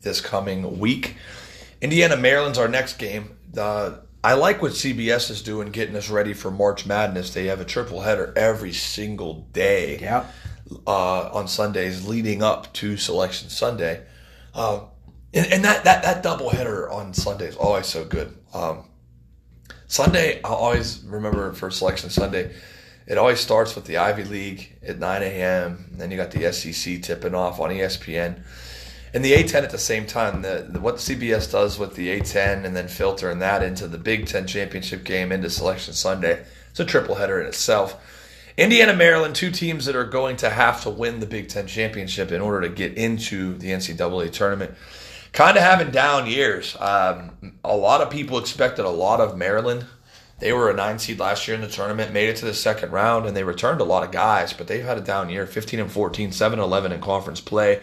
[0.00, 1.16] this coming week.
[1.82, 3.36] Indiana Maryland's our next game.
[3.56, 7.32] Uh, I like what CBS is doing, getting us ready for March Madness.
[7.32, 10.26] They have a triple header every single day Yeah.
[10.86, 14.02] uh, on Sundays leading up to Selection Sunday.
[14.54, 14.80] Uh,
[15.32, 18.36] and, and that, that, that double header on Sunday is always so good.
[18.52, 18.84] Um,
[19.86, 22.54] Sunday, I always remember for Selection Sunday,
[23.06, 25.90] it always starts with the Ivy League at 9 a.m.
[25.92, 28.42] Then you got the SEC tipping off on ESPN.
[29.14, 32.64] And the A10 at the same time, the, the, what CBS does with the A10
[32.64, 36.84] and then filtering that into the Big Ten championship game into Selection Sunday, it's a
[36.84, 37.96] triple header in itself.
[38.56, 42.32] Indiana, Maryland, two teams that are going to have to win the Big Ten championship
[42.32, 44.74] in order to get into the NCAA tournament.
[45.32, 46.76] Kind of having down years.
[46.80, 49.84] Um, a lot of people expected a lot of Maryland.
[50.40, 52.92] They were a nine seed last year in the tournament, made it to the second
[52.92, 55.80] round, and they returned a lot of guys, but they've had a down year 15
[55.80, 57.80] and 14, 7 and 11 in conference play.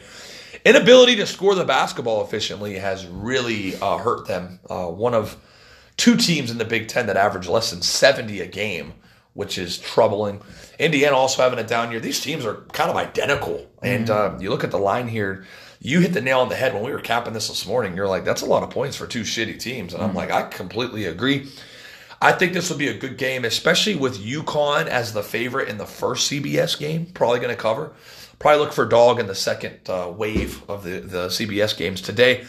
[0.65, 4.59] Inability to score the basketball efficiently has really uh, hurt them.
[4.67, 5.37] Uh, one of
[5.95, 8.93] two teams in the Big Ten that average less than 70 a game,
[9.33, 10.41] which is troubling.
[10.79, 11.99] Indiana also having a down year.
[11.99, 13.69] These teams are kind of identical.
[13.83, 15.45] And uh, you look at the line here,
[15.79, 17.95] you hit the nail on the head when we were capping this this morning.
[17.95, 19.93] You're like, that's a lot of points for two shitty teams.
[19.93, 21.47] And I'm like, I completely agree.
[22.21, 25.77] I think this will be a good game, especially with UConn as the favorite in
[25.77, 27.07] the first CBS game.
[27.07, 27.93] Probably going to cover.
[28.39, 32.45] Probably look for dog in the second uh, wave of the, the CBS games today.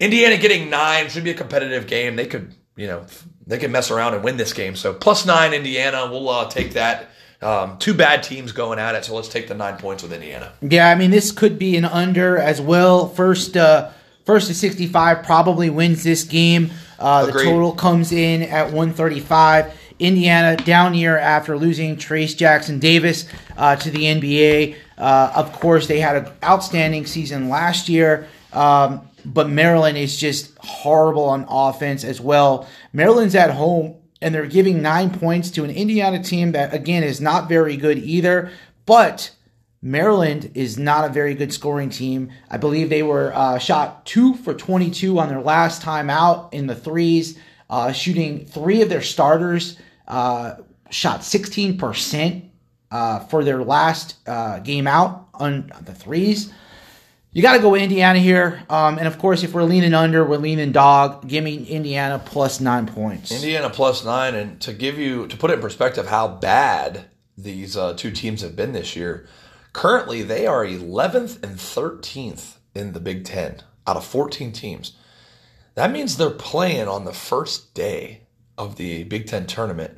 [0.00, 2.16] Indiana getting nine should be a competitive game.
[2.16, 3.06] They could, you know,
[3.46, 4.76] they could mess around and win this game.
[4.76, 6.08] So plus nine, Indiana.
[6.10, 7.08] We'll uh, take that.
[7.40, 10.52] Um, two bad teams going at it, so let's take the nine points with Indiana.
[10.60, 13.08] Yeah, I mean this could be an under as well.
[13.08, 13.90] First, uh,
[14.26, 16.72] first to sixty-five probably wins this game.
[16.98, 19.72] Uh, the total comes in at one thirty-five.
[19.98, 23.26] Indiana down year after losing Trayce Jackson Davis
[23.56, 24.76] uh, to the NBA.
[24.96, 30.56] Uh, of course, they had an outstanding season last year, um, but Maryland is just
[30.58, 32.68] horrible on offense as well.
[32.92, 37.20] Maryland's at home and they're giving nine points to an Indiana team that again is
[37.20, 38.50] not very good either,
[38.86, 39.30] but.
[39.80, 42.30] Maryland is not a very good scoring team.
[42.50, 46.66] I believe they were uh, shot two for 22 on their last time out in
[46.66, 47.38] the threes,
[47.70, 50.56] uh, shooting three of their starters uh,
[50.90, 52.50] shot 16%
[52.90, 56.52] uh, for their last uh, game out on the threes.
[57.30, 58.62] You got to go Indiana here.
[58.70, 61.28] Um, and of course, if we're leaning under, we're leaning dog.
[61.28, 63.30] Give me Indiana plus nine points.
[63.30, 67.04] Indiana plus nine, and to give you to put it in perspective, how bad
[67.36, 69.28] these uh, two teams have been this year.
[69.72, 74.92] Currently, they are 11th and 13th in the Big Ten out of 14 teams.
[75.74, 78.22] That means they're playing on the first day
[78.56, 79.96] of the Big Ten tournament,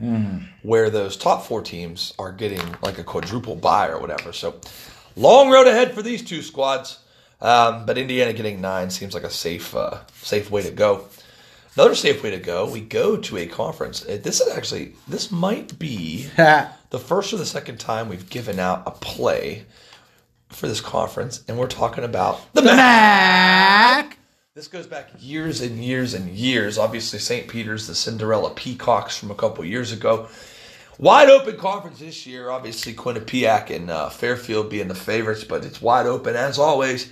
[0.62, 4.32] where those top four teams are getting like a quadruple bye or whatever.
[4.34, 4.60] So,
[5.16, 6.98] long road ahead for these two squads.
[7.40, 11.06] Um, but Indiana getting nine seems like a safe, uh, safe way to go.
[11.76, 14.04] Another safe way to go, we go to a conference.
[14.04, 16.28] Uh, This is actually this might be
[16.90, 19.66] the first or the second time we've given out a play
[20.48, 22.76] for this conference, and we're talking about the the MAAC.
[22.76, 24.12] MAAC.
[24.56, 26.76] This goes back years and years and years.
[26.76, 27.46] Obviously, St.
[27.46, 30.28] Peter's, the Cinderella Peacocks from a couple years ago.
[30.98, 32.50] Wide open conference this year.
[32.50, 37.10] Obviously, Quinnipiac and uh, Fairfield being the favorites, but it's wide open as always.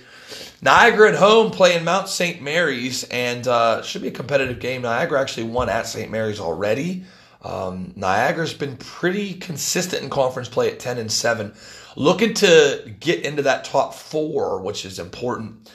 [0.61, 2.41] Niagara at home playing Mount St.
[2.41, 4.81] Mary's, and uh, should be a competitive game.
[4.81, 6.11] Niagara actually won at St.
[6.11, 7.03] Mary's already.
[7.41, 11.53] Um, Niagara's been pretty consistent in conference play at 10 and 7.
[11.95, 15.69] Looking to get into that top four, which is important.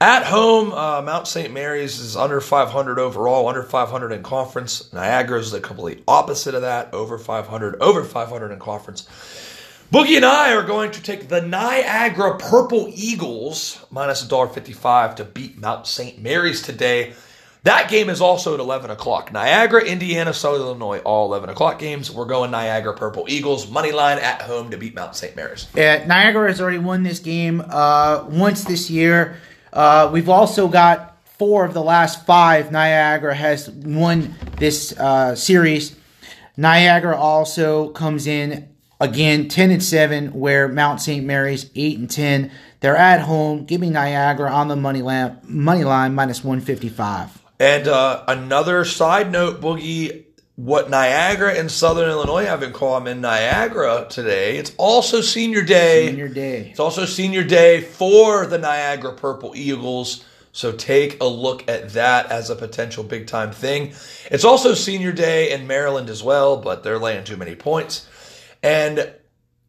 [0.00, 1.52] At home, uh, Mount St.
[1.52, 4.92] Mary's is under 500 overall, under 500 in conference.
[4.92, 9.08] Niagara is the complete opposite of that, over 500, over 500 in conference.
[9.90, 15.56] Boogie and I are going to take the Niagara Purple Eagles minus $1.55 to beat
[15.56, 16.18] Mount St.
[16.18, 17.14] Mary's today.
[17.62, 19.32] That game is also at 11 o'clock.
[19.32, 22.10] Niagara, Indiana, Southern Illinois, all 11 o'clock games.
[22.10, 25.34] We're going Niagara Purple Eagles, money line at home to beat Mount St.
[25.34, 25.66] Mary's.
[25.74, 29.38] Yeah, Niagara has already won this game uh, once this year.
[29.72, 35.96] Uh, we've also got four of the last five, Niagara has won this uh, series.
[36.58, 38.68] Niagara also comes in
[39.00, 41.24] again 10 and 7, where Mount St.
[41.24, 42.50] Mary's 8 and 10.
[42.80, 47.42] They're at home, Give me Niagara on the money line, money line minus 155.
[47.60, 50.24] And uh, another side note, Boogie,
[50.54, 56.08] what Niagara and Southern Illinois have in common, Niagara today, it's also senior day.
[56.08, 56.68] Senior day.
[56.70, 60.24] It's also senior day for the Niagara Purple Eagles.
[60.52, 63.92] So take a look at that as a potential big time thing.
[64.30, 68.08] It's also senior day in Maryland as well, but they're laying too many points.
[68.62, 69.12] And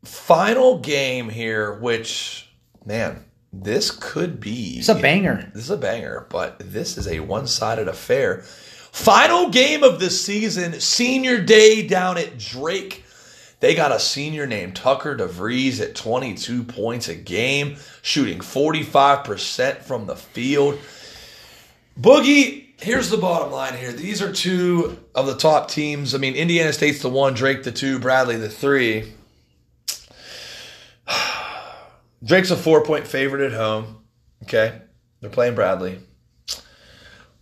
[0.03, 2.49] final game here, which,
[2.85, 4.77] man, this could be.
[4.79, 5.51] It's a banger.
[5.53, 8.41] This is a banger, but this is a one sided affair.
[8.91, 13.03] Final game of the season, senior day down at Drake.
[13.59, 20.05] They got a senior named Tucker DeVries at 22 points a game, shooting 45% from
[20.05, 20.79] the field.
[21.99, 23.91] Boogie, here's the bottom line here.
[23.91, 26.15] These are two of the top teams.
[26.15, 29.13] I mean, Indiana State's the one, Drake the two, Bradley the three.
[32.23, 34.03] Drake's a four point favorite at home.
[34.43, 34.81] Okay.
[35.21, 35.99] They're playing Bradley.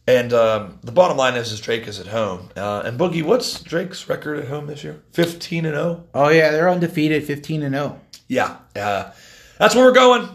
[0.08, 2.50] And um, the bottom line is, is Drake is at home.
[2.56, 5.04] Uh, and Boogie, what's Drake's record at home this year?
[5.12, 6.06] 15 and 0?
[6.14, 8.00] Oh, yeah, they're undefeated, 15 and 0.
[8.30, 8.58] Yeah.
[8.74, 9.12] Uh,
[9.60, 10.30] that's where we're going.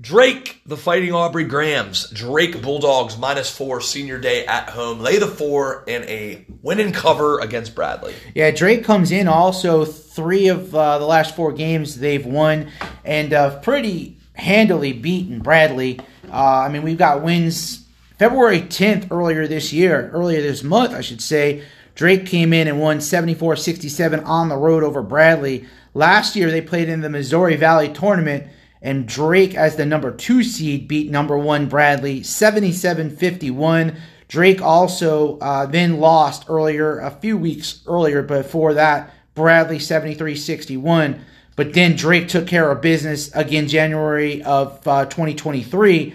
[0.00, 2.08] Drake, the Fighting Aubrey Grahams.
[2.10, 5.00] Drake Bulldogs minus four senior day at home.
[5.00, 8.14] Lay the four in a win and cover against Bradley.
[8.32, 12.70] Yeah, Drake comes in also three of uh, the last four games they've won
[13.04, 15.98] and uh, pretty handily beaten Bradley.
[16.30, 17.84] Uh, I mean, we've got wins
[18.20, 21.64] February 10th earlier this year, earlier this month, I should say.
[21.96, 25.66] Drake came in and won 74 67 on the road over Bradley.
[25.92, 28.46] Last year, they played in the Missouri Valley tournament
[28.80, 33.96] and Drake, as the number two seed, beat number one Bradley 77 51.
[34.28, 41.24] Drake also uh, then lost earlier, a few weeks earlier before that, Bradley 73 61.
[41.56, 46.14] But then Drake took care of business again January of uh, 2023,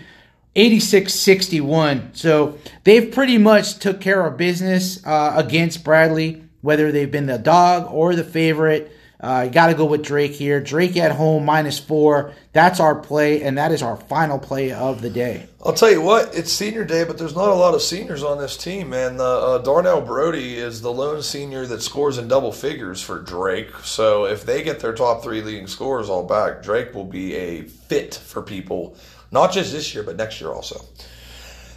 [0.56, 2.12] 86 61.
[2.14, 7.40] So they've pretty much took care of business uh, against Bradley, whether they've been the
[7.40, 8.96] dog or the favorite.
[9.24, 10.60] Uh, you got to go with Drake here.
[10.60, 12.34] Drake at home minus four.
[12.52, 15.48] That's our play, and that is our final play of the day.
[15.66, 18.38] I'll tell you what, it's senior day, but there's not a lot of seniors on
[18.38, 19.22] this team, man.
[19.22, 23.74] Uh, Darnell Brodie is the lone senior that scores in double figures for Drake.
[23.78, 27.62] So if they get their top three leading scorers all back, Drake will be a
[27.62, 28.98] fit for people,
[29.32, 30.84] not just this year, but next year also.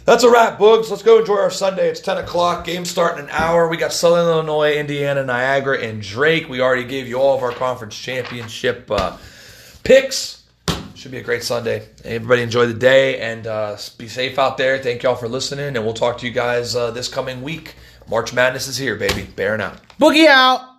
[0.07, 0.89] That's a wrap, Boogs.
[0.89, 1.89] Let's go enjoy our Sunday.
[1.89, 2.63] It's 10 o'clock.
[2.63, 3.67] Game starting in an hour.
[3.67, 6.47] We got Southern Illinois, Indiana, Niagara, and Drake.
[6.47, 9.17] We already gave you all of our conference championship uh,
[9.83, 10.43] picks.
[10.95, 11.89] Should be a great Sunday.
[12.05, 14.77] Everybody enjoy the day and uh, be safe out there.
[14.77, 17.75] Thank y'all for listening, and we'll talk to you guys uh, this coming week.
[18.09, 19.23] March Madness is here, baby.
[19.35, 19.77] Bearing out.
[19.99, 20.69] Boogie out.